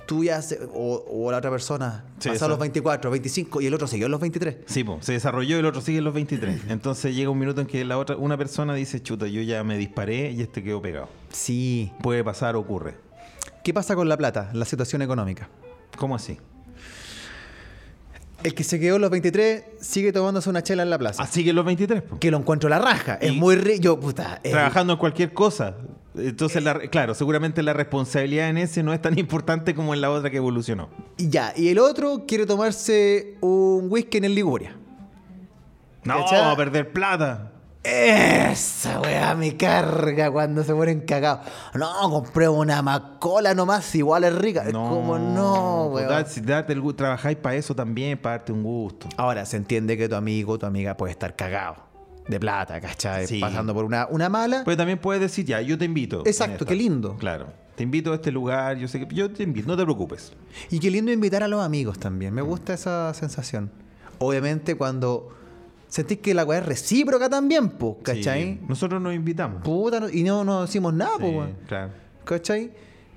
tú 0.07 0.23
ya, 0.23 0.41
se- 0.41 0.59
o, 0.73 1.05
o 1.09 1.31
la 1.31 1.37
otra 1.37 1.49
persona, 1.51 2.05
Sí, 2.19 2.29
pasó 2.29 2.45
a 2.45 2.47
los 2.49 2.59
24, 2.59 3.09
25 3.11 3.61
y 3.61 3.65
el 3.67 3.73
otro 3.73 3.87
siguió 3.87 4.07
a 4.07 4.09
los 4.09 4.19
23. 4.19 4.57
Sí, 4.65 4.83
pues, 4.83 5.05
se 5.05 5.13
desarrolló 5.13 5.55
y 5.55 5.59
el 5.59 5.65
otro 5.65 5.81
sigue 5.81 5.97
en 5.99 6.03
los 6.03 6.13
23. 6.13 6.61
Entonces 6.69 7.15
llega 7.15 7.29
un 7.29 7.39
minuto 7.39 7.61
en 7.61 7.67
que 7.67 7.83
la 7.85 7.97
otra, 7.97 8.15
una 8.17 8.37
persona 8.37 8.73
dice, 8.73 9.01
chuta, 9.01 9.27
yo 9.27 9.41
ya 9.41 9.63
me 9.63 9.77
disparé 9.77 10.31
y 10.31 10.41
este 10.41 10.63
quedó 10.63 10.81
pegado. 10.81 11.09
Sí. 11.31 11.91
Puede 12.01 12.23
pasar, 12.23 12.55
ocurre. 12.55 12.95
¿Qué 13.63 13.73
pasa 13.73 13.95
con 13.95 14.09
la 14.09 14.17
plata, 14.17 14.49
la 14.53 14.65
situación 14.65 15.01
económica? 15.01 15.49
¿Cómo 15.97 16.15
así? 16.15 16.37
El 18.43 18.53
que 18.55 18.63
se 18.63 18.79
quedó 18.79 18.97
los 18.99 19.09
23 19.09 19.63
sigue 19.79 20.11
tomándose 20.11 20.49
una 20.49 20.63
chela 20.63 20.83
en 20.83 20.89
la 20.89 20.97
plaza. 20.97 21.21
Así 21.21 21.43
que 21.43 21.51
en 21.51 21.55
los 21.55 21.65
23, 21.65 22.01
pues. 22.01 22.19
Que 22.19 22.31
lo 22.31 22.37
encuentro 22.37 22.69
la 22.69 22.79
raja. 22.79 23.15
Es 23.21 23.31
Y- 23.33 23.35
muy 23.39 23.55
rico. 23.55 23.81
Yo, 23.83 23.99
puta. 23.99 24.39
es- 24.43 24.51
Trabajando 24.51 24.93
en 24.93 24.99
cualquier 24.99 25.33
cosa. 25.33 25.75
Entonces, 26.17 26.61
la- 26.63 26.77
claro, 26.89 27.13
seguramente 27.13 27.63
la 27.63 27.73
responsabilidad 27.73 28.49
en 28.49 28.57
ese 28.57 28.83
no 28.83 28.93
es 28.93 29.01
tan 29.01 29.17
importante 29.17 29.73
como 29.75 29.93
en 29.93 30.01
la 30.01 30.09
otra 30.11 30.29
que 30.29 30.37
evolucionó. 30.37 30.89
Y 31.17 31.29
ya. 31.29 31.53
Y 31.55 31.69
el 31.69 31.79
otro 31.79 32.25
quiere 32.27 32.45
tomarse 32.45 33.37
un 33.41 33.87
whisky 33.89 34.17
en 34.17 34.25
el 34.25 34.35
Liguria. 34.35 34.75
No, 36.03 36.17
¿Cachai? 36.25 36.41
a 36.51 36.55
perder 36.55 36.91
plata. 36.91 37.50
Esa 37.83 39.01
weá 39.01 39.33
me 39.33 39.57
carga 39.57 40.29
cuando 40.29 40.63
se 40.63 40.73
mueren 40.73 41.01
cagados. 41.01 41.47
No, 41.73 41.91
compré 42.11 42.47
una 42.47 42.81
macola 42.83 43.55
nomás, 43.55 43.95
igual 43.95 44.23
es 44.23 44.35
rica. 44.35 44.63
Es 44.67 44.73
como 44.73 45.17
no, 45.17 45.87
weón. 45.87 46.25
si 46.27 46.41
trabajáis 46.41 47.37
para 47.37 47.55
eso 47.55 47.73
también, 47.73 48.19
para 48.19 48.37
darte 48.37 48.51
un 48.51 48.61
gusto. 48.61 49.09
Ahora, 49.17 49.45
se 49.45 49.57
entiende 49.57 49.97
que 49.97 50.07
tu 50.07 50.15
amigo 50.15 50.53
o 50.53 50.59
tu 50.59 50.67
amiga 50.67 50.95
puede 50.95 51.11
estar 51.11 51.35
cagado 51.35 51.75
de 52.27 52.39
plata, 52.39 52.79
¿cachai? 52.79 53.25
Sí. 53.25 53.39
Pasando 53.39 53.73
por 53.73 53.85
una, 53.85 54.07
una 54.09 54.29
mala. 54.29 54.61
Pero 54.63 54.77
también 54.77 54.99
puedes 54.99 55.21
decir, 55.21 55.45
ya, 55.45 55.59
yo 55.61 55.77
te 55.77 55.85
invito. 55.85 56.21
Exacto, 56.25 56.65
qué 56.65 56.75
lindo. 56.75 57.15
Claro. 57.17 57.47
Te 57.75 57.83
invito 57.83 58.11
a 58.11 58.15
este 58.15 58.31
lugar, 58.31 58.77
yo 58.77 58.87
sé 58.87 58.99
que 59.07 59.15
yo 59.15 59.31
te 59.31 59.41
invito, 59.43 59.67
no 59.67 59.75
te 59.75 59.83
preocupes. 59.83 60.33
Y 60.69 60.79
qué 60.79 60.91
lindo 60.91 61.11
invitar 61.11 61.41
a 61.41 61.47
los 61.47 61.63
amigos 61.63 61.97
también. 61.97 62.33
Me 62.33 62.41
gusta 62.41 62.73
esa 62.73 63.13
sensación. 63.15 63.71
Obviamente 64.19 64.75
cuando 64.75 65.29
sentís 65.91 66.19
que 66.19 66.33
la 66.33 66.43
weá 66.45 66.59
es 66.59 66.65
recíproca 66.65 67.29
también, 67.29 67.69
pues, 67.69 67.95
¿cachai? 68.01 68.43
Sí, 68.43 68.59
nosotros 68.67 69.01
nos 69.01 69.13
invitamos. 69.13 69.61
Puta, 69.61 69.99
no- 69.99 70.09
y 70.09 70.23
no 70.23 70.43
nos 70.45 70.67
decimos 70.67 70.93
nada, 70.93 71.11
Sí, 71.17 71.21
pues, 71.21 71.33
weón. 71.35 71.55
claro. 71.67 71.91
¿cachai? 72.23 72.71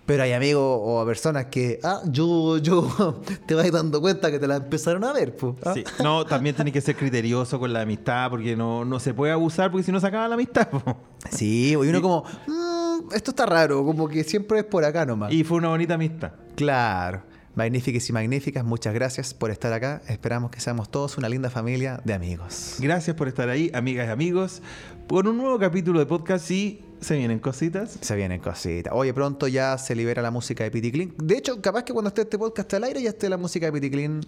Pero 0.07 0.23
hay 0.23 0.33
amigos 0.33 0.63
o 0.83 1.03
personas 1.07 1.47
que, 1.47 1.79
ah, 1.83 2.03
yo, 2.07 2.59
yo, 2.59 3.23
te 3.47 3.55
vas 3.55 3.71
dando 3.73 4.01
cuenta 4.03 4.31
que 4.31 4.39
te 4.39 4.47
la 4.47 4.57
empezaron 4.57 5.03
a 5.05 5.13
ver, 5.15 5.35
pues. 5.37 5.55
¿ah? 5.65 5.73
Sí. 5.73 5.83
No, 6.03 6.27
también 6.27 6.55
tienes 6.55 6.75
que 6.75 6.81
ser 6.83 6.95
criterioso 6.97 7.59
con 7.59 7.73
la 7.73 7.83
amistad 7.83 8.29
porque 8.29 8.55
no, 8.57 8.85
no 8.85 9.01
se 9.01 9.15
puede 9.15 9.33
abusar 9.33 9.71
porque 9.71 9.85
si 9.85 9.93
no 9.93 10.01
se 10.01 10.07
acaba 10.09 10.29
la 10.29 10.35
amistad. 10.35 10.69
po. 10.69 10.97
Sí, 11.31 11.71
y 11.71 11.77
uno 11.77 12.03
como, 12.03 12.25
"Mm, 12.47 13.15
esto 13.15 13.31
está 13.31 13.47
raro, 13.47 13.83
como 13.85 14.07
que 14.09 14.25
siempre 14.25 14.59
es 14.59 14.65
por 14.67 14.85
acá 14.85 15.07
nomás. 15.07 15.33
Y 15.33 15.43
fue 15.43 15.57
una 15.57 15.69
bonita 15.69 15.95
amistad. 15.95 16.33
Claro. 16.55 17.23
Magníficas 17.55 18.09
y 18.09 18.13
magníficas, 18.13 18.65
muchas 18.65 18.93
gracias 18.95 19.33
por 19.33 19.53
estar 19.53 19.73
acá. 19.73 20.03
Esperamos 20.09 20.51
que 20.51 20.59
seamos 20.59 20.91
todos 20.91 21.19
una 21.19 21.29
linda 21.29 21.51
familia 21.51 22.01
de 22.05 22.13
amigos. 22.13 22.79
Gracias 22.81 23.15
por 23.15 23.29
estar 23.29 23.49
ahí, 23.49 23.71
amigas 23.73 24.09
y 24.09 24.11
amigos, 24.11 24.61
por 25.07 25.29
un 25.29 25.37
nuevo 25.37 25.57
capítulo 25.61 26.01
de 26.01 26.07
podcast 26.07 26.51
y 26.51 26.81
se 27.01 27.17
vienen 27.17 27.39
cositas. 27.39 27.97
Se 28.01 28.17
vienen 28.17 28.41
cositas. 28.41 28.93
Oye, 28.93 29.15
pronto 29.15 29.47
ya 29.47 29.79
se 29.79 29.95
libera 29.95 30.21
la 30.21 30.33
música 30.33 30.65
de 30.65 30.73
Pity 30.73 30.91
Clean. 30.91 31.15
De 31.17 31.37
hecho, 31.37 31.63
capaz 31.63 31.85
que 31.85 31.93
cuando 31.93 32.09
esté 32.09 32.23
este 32.23 32.39
podcast 32.39 32.75
al 32.75 32.83
aire 32.85 33.01
ya 33.01 33.11
esté 33.11 33.29
la 33.29 33.37
música 33.37 33.67
de 33.67 33.73
Pity 33.73 33.91
Clean 33.91 34.21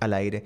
al 0.00 0.12
aire. 0.12 0.44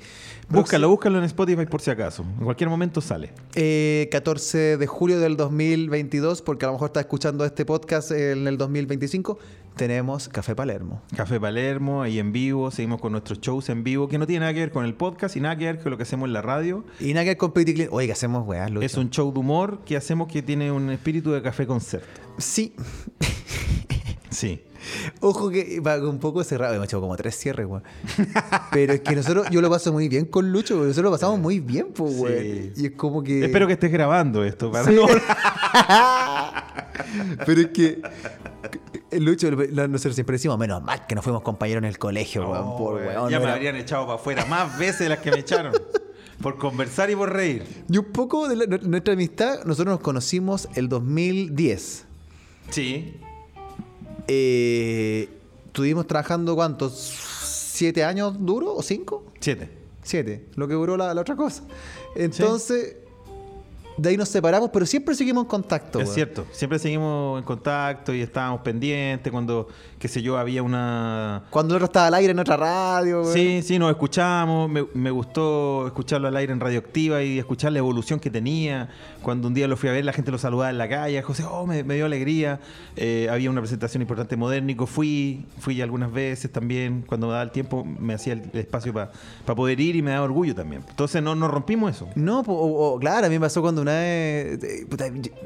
Búscalo, 0.49 0.89
búscalo 0.89 1.19
en 1.19 1.25
Spotify 1.25 1.67
por 1.67 1.81
si 1.81 1.91
acaso. 1.91 2.25
En 2.39 2.45
cualquier 2.45 2.71
momento 2.71 3.01
sale. 3.01 3.33
Eh, 3.55 4.09
14 4.11 4.77
de 4.77 4.87
julio 4.87 5.21
del 5.21 5.37
2022, 5.37 6.43
porque 6.43 6.65
a 6.65 6.69
lo 6.69 6.75
mejor 6.75 6.89
está 6.89 7.01
escuchando 7.01 7.45
este 7.45 7.65
podcast 7.65 8.11
en 8.13 8.47
el 8.47 8.57
2025, 8.57 9.39
tenemos 9.79 10.29
Café 10.29 10.55
Palermo. 10.55 11.01
Café 11.17 11.41
Palermo, 11.41 12.03
ahí 12.03 12.19
en 12.19 12.33
vivo, 12.33 12.71
seguimos 12.71 13.01
con 13.01 13.13
nuestros 13.13 13.41
shows 13.41 13.71
en 13.71 13.83
vivo, 13.85 14.09
que 14.09 14.19
no 14.19 14.27
tiene 14.27 14.41
nada 14.41 14.53
que 14.53 14.61
ver 14.61 14.73
con 14.73 14.85
el 14.85 14.93
podcast 14.95 15.37
y 15.37 15.41
nada 15.41 15.57
que 15.57 15.65
ver 15.65 15.81
con 15.81 15.91
lo 15.91 15.97
que 15.97 16.03
hacemos 16.03 16.27
en 16.27 16.35
la 16.35 16.43
radio. 16.43 16.85
Y 17.01 17.15
nada 17.15 17.25
que 17.25 17.31
ver 17.31 17.37
con 17.39 17.53
Pity 17.53 17.73
Clean. 17.75 17.89
Oye, 17.93 18.07
que 18.07 18.13
hacemos 18.13 18.47
weá, 18.47 18.69
Lucho? 18.69 18.85
Es 18.85 18.97
un 18.99 19.09
show 19.09 19.33
de 19.33 19.39
humor 19.39 19.81
que 19.87 19.97
hacemos 19.97 20.29
que 20.29 20.43
tiene 20.43 20.71
un 20.71 20.91
espíritu 20.91 21.33
de 21.33 21.41
café 21.41 21.67
concierto. 21.67 22.07
Sí. 22.37 22.75
Sí. 24.31 24.63
Ojo 25.21 25.49
que 25.49 25.81
va 25.81 25.97
un 26.07 26.19
poco 26.19 26.45
cerrado. 26.45 26.75
Hemos 26.75 26.85
hecho 26.87 27.01
como 27.01 27.17
tres 27.17 27.35
cierres, 27.35 27.67
weón. 27.67 27.83
Pero 28.71 28.93
es 28.93 29.01
que 29.01 29.17
nosotros, 29.17 29.47
yo 29.51 29.63
lo 29.63 29.71
paso 29.71 29.91
muy 29.91 30.07
bien 30.09 30.27
con 30.27 30.53
Lucho, 30.53 30.75
porque 30.75 30.89
nosotros 30.89 31.05
lo 31.11 31.13
pasamos 31.13 31.41
muy 31.41 31.61
bien, 31.61 31.87
pues, 31.95 32.15
Sí. 32.15 32.73
Y 32.77 32.87
es 32.87 32.93
como 32.93 33.25
que. 33.25 33.47
Espero 33.47 33.67
que 33.67 33.73
estés 33.73 33.91
grabando 33.91 34.45
esto. 34.45 34.71
Para 34.71 34.85
Sí. 34.85 34.95
no- 34.95 35.07
Pero 37.47 37.61
es 37.63 37.69
que. 37.69 38.03
Lucho, 39.13 39.51
nosotros 39.51 40.15
siempre 40.15 40.35
decimos, 40.35 40.59
menos 40.59 40.83
mal 40.83 41.07
que 41.07 41.15
no 41.15 41.23
fuimos 41.23 41.43
compañeros 41.43 41.83
en 41.83 41.89
el 41.89 41.99
colegio, 41.99 42.49
weón. 42.51 42.77
por 42.77 42.95
weón, 42.97 43.31
ya 43.31 43.39
no 43.39 43.45
me 43.45 43.45
era- 43.45 43.55
habrían 43.55 43.77
echado 43.77 44.07
para 44.07 44.17
afuera 44.19 44.45
más 44.45 44.79
veces 44.79 45.01
de 45.01 45.09
las 45.11 45.19
que 45.21 45.31
me 45.31 45.39
echaron. 45.39 45.73
por 46.43 46.57
conversar 46.59 47.11
y 47.11 47.17
por 47.17 47.33
reír. 47.33 47.65
Y 47.89 47.99
un 47.99 48.05
poco 48.07 48.49
de 48.49 48.57
la- 48.57 48.67
nuestra 48.79 49.15
amistad, 49.15 49.65
nosotros 49.65 49.95
nos 49.95 50.01
conocimos 50.01 50.69
el 50.75 50.89
2010. 50.89 52.05
Sí. 52.71 53.15
Eh, 54.27 55.29
estuvimos 55.67 56.07
trabajando, 56.07 56.55
¿cuántos? 56.55 56.93
¿Siete 57.73 58.05
años 58.05 58.35
duro 58.39 58.75
o 58.75 58.83
cinco? 58.83 59.25
Siete. 59.41 59.71
Siete, 60.03 60.47
lo 60.55 60.67
que 60.69 60.75
duró 60.75 60.97
la, 60.97 61.13
la 61.15 61.21
otra 61.21 61.37
cosa. 61.37 61.63
Entonces, 62.17 62.97
de 63.99 64.09
ahí 64.09 64.17
nos 64.17 64.29
separamos, 64.29 64.71
pero 64.73 64.87
siempre 64.87 65.15
seguimos 65.15 65.43
en 65.45 65.49
contacto. 65.49 66.01
Es 66.01 66.13
cierto, 66.15 66.47
siempre 66.53 66.79
seguimos 66.79 67.39
en 67.39 67.45
contacto 67.45 68.15
y 68.15 68.21
estábamos 68.23 68.61
pendientes 68.63 69.31
cuando, 69.33 69.69
qué 69.99 70.09
sé 70.09 70.23
yo, 70.23 70.39
había 70.39 70.63
una... 70.63 71.45
Cuando 71.51 71.75
el 71.75 71.77
otro 71.79 71.87
estaba 71.87 72.07
al 72.07 72.15
aire 72.15 72.31
en 72.33 72.39
otra 72.39 72.57
radio. 72.57 73.25
Sí, 73.25 73.61
sí, 73.63 73.79
nos 73.79 73.91
escuchamos, 73.91 74.71
me, 74.71 74.87
me 74.95 75.11
gustó 75.11 75.87
escucharlo 75.87 76.29
al 76.29 76.37
aire 76.37 76.53
en 76.53 76.61
Radioactiva 76.61 77.23
y 77.23 77.39
escuchar 77.39 77.73
la 77.73 77.79
evolución 77.81 78.21
que 78.21 78.31
tenía. 78.31 78.89
Cuando 79.23 79.49
un 79.49 79.55
día 79.55 79.67
lo 79.69 79.77
fui 79.77 79.89
a 79.89 79.93
ver, 79.93 80.05
la 80.05 80.13
gente 80.13 80.31
lo 80.31 80.39
saludaba 80.39 80.71
en 80.71 80.79
la 80.79 80.89
calle, 80.89 81.21
José, 81.23 81.45
oh, 81.45 81.67
me, 81.67 81.83
me 81.85 81.95
dio 81.97 82.07
alegría. 82.07 82.61
Eh, 82.97 83.29
había 83.31 83.51
una 83.51 83.61
presentación 83.61 84.01
importante 84.03 84.37
de 84.37 84.37
Modernico, 84.39 84.87
fui, 84.87 85.45
fui 85.59 85.83
algunas 85.83 86.13
veces 86.13 86.51
también, 86.53 87.05
cuando 87.07 87.27
me 87.27 87.33
daba 87.33 87.43
el 87.43 87.51
tiempo 87.51 87.85
me 87.85 88.15
hacía 88.15 88.35
el 88.35 88.51
espacio 88.53 88.93
para 88.93 89.11
poder 89.57 89.81
ir 89.81 89.97
y 89.97 90.03
me 90.03 90.13
daba 90.13 90.25
orgullo 90.25 90.55
también. 90.55 90.85
Entonces 90.89 91.23
no, 91.23 91.35
no 91.35 91.49
rompimos 91.49 91.91
eso. 91.97 92.09
No, 92.15 92.43
po- 92.43 92.53
o, 92.55 92.95
o- 92.95 92.99
claro, 92.99 93.27
a 93.27 93.29
mí 93.29 93.35
me 93.37 93.41
pasó 93.41 93.61
cuando 93.61 93.83
una 93.89 93.99
vez, 94.01 94.63
eh, 94.65 94.87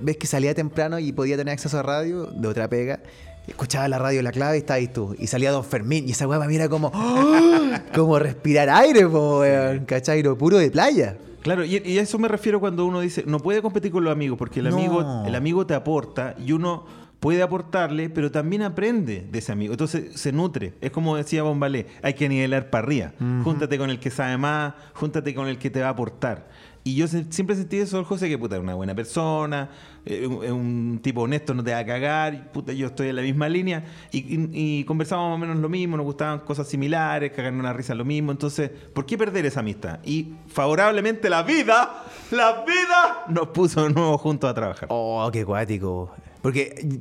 ves 0.01 0.17
que 0.17 0.27
salía 0.27 0.55
temprano 0.55 0.99
y 0.99 1.13
podía 1.13 1.37
tener 1.37 1.53
acceso 1.53 1.79
a 1.79 1.83
radio 1.83 2.27
de 2.27 2.49
otra 2.49 2.69
pega. 2.69 3.01
Escuchaba 3.47 3.89
la 3.89 3.99
radio 3.99 4.23
La 4.23 4.31
Clave 4.31 4.57
y 4.57 4.61
estabas 4.61 4.79
ahí 4.79 4.89
tú. 4.89 5.17
Y 5.19 5.27
salía 5.27 5.51
Don 5.51 5.65
Fermín 5.65 6.09
y 6.09 6.13
esa 6.13 6.29
weá 6.29 6.45
era 6.51 6.69
como, 6.69 6.93
¡oh! 6.95 7.71
como 7.95 8.19
respirar 8.19 8.69
aire, 8.71 9.07
po, 9.09 9.41
weón. 9.41 9.85
¿Cachai? 9.85 10.23
Lo 10.23 10.39
puro 10.39 10.59
de 10.59 10.71
playa. 10.71 11.17
Claro, 11.43 11.65
y, 11.65 11.77
y 11.85 11.99
a 11.99 12.03
eso 12.03 12.19
me 12.21 12.29
refiero 12.29 12.61
cuando 12.61 12.87
uno 12.87 13.01
dice, 13.01 13.25
no 13.27 13.41
puede 13.41 13.61
competir 13.63 13.91
con 13.91 14.05
los 14.05 14.13
amigos, 14.13 14.39
porque 14.39 14.61
el, 14.61 14.71
No. 14.71 14.77
amigo, 14.77 15.25
el 15.27 15.35
amigo 15.35 15.67
te 15.67 15.75
aporta 15.75 16.37
y 16.39 16.53
uno 16.53 16.87
puede 17.19 17.43
aportarle, 17.43 18.11
pero 18.11 18.31
también 18.31 18.63
aprende 18.63 19.27
de 19.31 19.39
ese 19.41 19.51
amigo. 19.51 19.73
Entonces 19.73 20.21
se 20.21 20.31
nutre. 20.33 20.75
Es 20.81 20.93
como 20.93 21.17
decía 21.17 21.43
Bombalé, 21.43 21.87
hay 22.03 22.15
que 22.15 22.29
nivelar 22.29 22.71
para 22.71 22.85
arriba. 22.85 23.13
Júntate 23.43 23.77
con 23.77 23.91
el 23.91 23.99
que 23.99 24.11
sabe 24.11 24.37
más, 24.39 24.75
júntate 24.95 25.35
con 25.35 25.49
el 25.49 25.59
que 25.59 25.71
te 25.71 25.81
va 25.81 25.89
a 25.89 25.91
aportar. 25.91 26.49
Y 26.85 26.97
yo 26.97 27.07
siempre 27.07 27.55
sentí 27.55 27.77
eso 27.77 28.05
José, 28.05 28.29
que 28.29 28.37
puta, 28.37 28.57
es 28.57 28.61
una 28.63 28.75
buena 28.75 28.93
persona, 28.93 29.71
eh, 30.05 30.27
un- 30.27 30.45
es 30.45 30.51
un 30.51 30.99
tipo 31.01 31.21
honesto, 31.23 31.55
no 31.55 31.63
te 31.63 31.71
va 31.73 31.79
a 31.79 31.87
cagar, 31.87 32.51
puta, 32.51 32.73
yo 32.73 32.89
estoy 32.89 33.09
en 33.09 33.17
la 33.17 33.23
misma 33.23 33.49
línea, 33.49 33.85
y, 34.11 34.19
y- 34.19 34.51
y 34.81 34.85
conversábamos 34.85 35.39
más 35.39 35.45
o 35.45 35.49
menos 35.49 35.63
lo 35.63 35.69
mismo, 35.69 35.97
nos 35.97 36.05
gustaban 36.05 36.41
cosas 36.41 36.67
similares, 36.67 37.31
cagarnos 37.31 37.61
una 37.61 37.73
risa 37.73 37.95
lo 37.95 38.05
mismo, 38.05 38.33
entonces, 38.33 38.69
¿por 38.93 39.07
qué 39.07 39.17
perder 39.17 39.47
esa 39.47 39.61
amistad? 39.61 40.01
Y 40.05 40.33
favorablemente 40.49 41.31
la 41.31 41.45
vida, 41.45 42.05
la 42.33 42.65
vida 42.65 43.27
nos 43.29 43.49
puso 43.49 43.85
de 43.85 43.91
nuevo 43.95 44.19
juntos 44.19 44.51
a 44.51 44.55
trabajar. 44.55 44.89
Oh, 44.91 45.31
qué 45.33 45.45
cuático. 45.45 46.11
Porque 46.43 46.99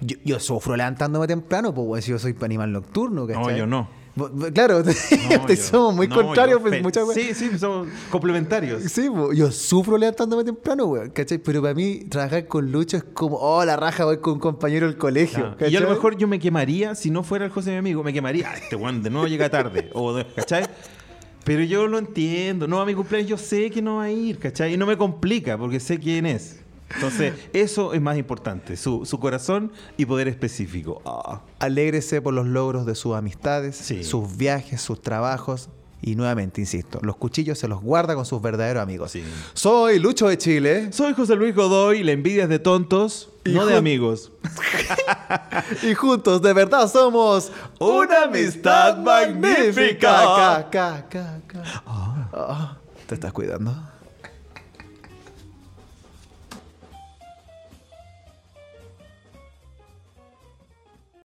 yo, 0.00 0.16
yo 0.24 0.38
sufro 0.38 0.76
levantándome 0.76 1.26
temprano, 1.26 1.74
pues 1.74 2.04
si 2.04 2.12
yo 2.12 2.20
soy 2.20 2.36
animal 2.42 2.70
nocturno, 2.70 3.26
¿cachai? 3.26 3.42
No, 3.52 3.56
yo 3.56 3.66
no. 3.66 3.88
Claro, 4.52 4.82
No, 5.48 5.56
somos 5.56 5.94
muy 5.94 6.08
no, 6.08 6.14
contrarios, 6.16 6.60
pues, 6.60 6.82
muchas 6.82 7.06
veces. 7.08 7.36
Sí, 7.36 7.50
sí, 7.50 7.58
somos 7.58 7.88
complementarios. 8.10 8.82
Sí, 8.84 9.08
yo 9.34 9.50
sufro 9.52 9.96
levantándome 9.96 10.44
temprano, 10.44 10.86
weón, 10.86 11.10
¿cachai? 11.10 11.38
Pero 11.38 11.62
para 11.62 11.74
mí 11.74 12.04
trabajar 12.08 12.46
con 12.46 12.70
Lucho 12.70 12.96
es 12.96 13.04
como, 13.04 13.36
oh, 13.36 13.64
la 13.64 13.76
raja, 13.76 14.04
voy 14.04 14.18
con 14.18 14.34
un 14.34 14.40
compañero 14.40 14.86
del 14.86 14.96
colegio. 14.96 15.56
Y 15.68 15.76
a 15.76 15.80
lo 15.80 15.90
mejor 15.90 16.16
yo 16.16 16.26
me 16.28 16.38
quemaría, 16.38 16.94
si 16.94 17.10
no 17.10 17.22
fuera 17.22 17.44
el 17.44 17.50
José 17.50 17.70
mi 17.70 17.76
amigo, 17.76 18.02
me 18.02 18.12
quemaría. 18.12 18.50
Ah, 18.50 18.56
este 18.56 18.76
weón 18.76 19.02
de 19.02 19.10
nuevo 19.10 19.26
llega 19.26 19.48
tarde. 19.48 19.90
o 19.94 20.18
¿Cachai? 20.34 20.64
Pero 21.44 21.62
yo 21.62 21.86
lo 21.86 21.98
entiendo. 21.98 22.68
No, 22.68 22.80
a 22.80 22.86
mi 22.86 22.94
cumpleaños 22.94 23.28
yo 23.30 23.38
sé 23.38 23.70
que 23.70 23.80
no 23.80 23.96
va 23.96 24.04
a 24.04 24.10
ir, 24.10 24.38
¿cachai? 24.38 24.74
Y 24.74 24.76
no 24.76 24.86
me 24.86 24.96
complica 24.96 25.56
porque 25.56 25.80
sé 25.80 25.98
quién 25.98 26.26
es. 26.26 26.60
Entonces, 26.94 27.34
eso 27.52 27.92
es 27.92 28.00
más 28.00 28.16
importante. 28.16 28.76
Su, 28.76 29.04
su 29.04 29.20
corazón 29.20 29.72
y 29.96 30.06
poder 30.06 30.26
específico. 30.28 31.02
Ah. 31.04 31.42
Alégrese 31.58 32.22
por 32.22 32.32
los 32.34 32.46
logros 32.46 32.86
de 32.86 32.94
sus 32.94 33.14
amistades, 33.14 33.76
Sí. 33.76 34.04
sus 34.04 34.36
viajes, 34.36 34.80
sus 34.80 35.02
trabajos. 35.02 35.68
Y 36.00 36.14
nuevamente, 36.14 36.60
insisto, 36.60 37.00
los 37.02 37.16
cuchillos 37.16 37.58
se 37.58 37.66
los 37.66 37.82
guarda 37.82 38.14
con 38.14 38.24
sus 38.24 38.40
verdaderos 38.40 38.80
amigos. 38.82 39.10
Sí. 39.10 39.24
Soy 39.52 39.98
Lucho 39.98 40.28
de 40.28 40.38
Chile 40.38 40.92
Soy 40.92 41.12
José 41.12 41.34
Luis 41.34 41.56
Godoy, 41.56 42.04
la 42.04 42.12
envidia 42.12 42.44
es 42.44 42.48
de 42.48 42.60
tontos, 42.60 43.30
Y 43.44 43.50
no 43.50 43.66
de 43.66 43.76
amigos. 43.76 44.30
y 45.82 45.94
juntos 45.94 46.40
de 46.40 46.52
verdad 46.52 46.88
somos 46.88 47.50
Una 47.80 48.22
amistad 48.24 48.96
magnífica. 48.98 49.98
Ca, 50.08 50.68
ca, 50.70 51.06
ca, 51.08 51.40
ca. 51.48 51.82
Ah, 51.84 52.78
¿Te 53.08 53.14
estás 53.16 53.32
cuidando? 53.32 53.74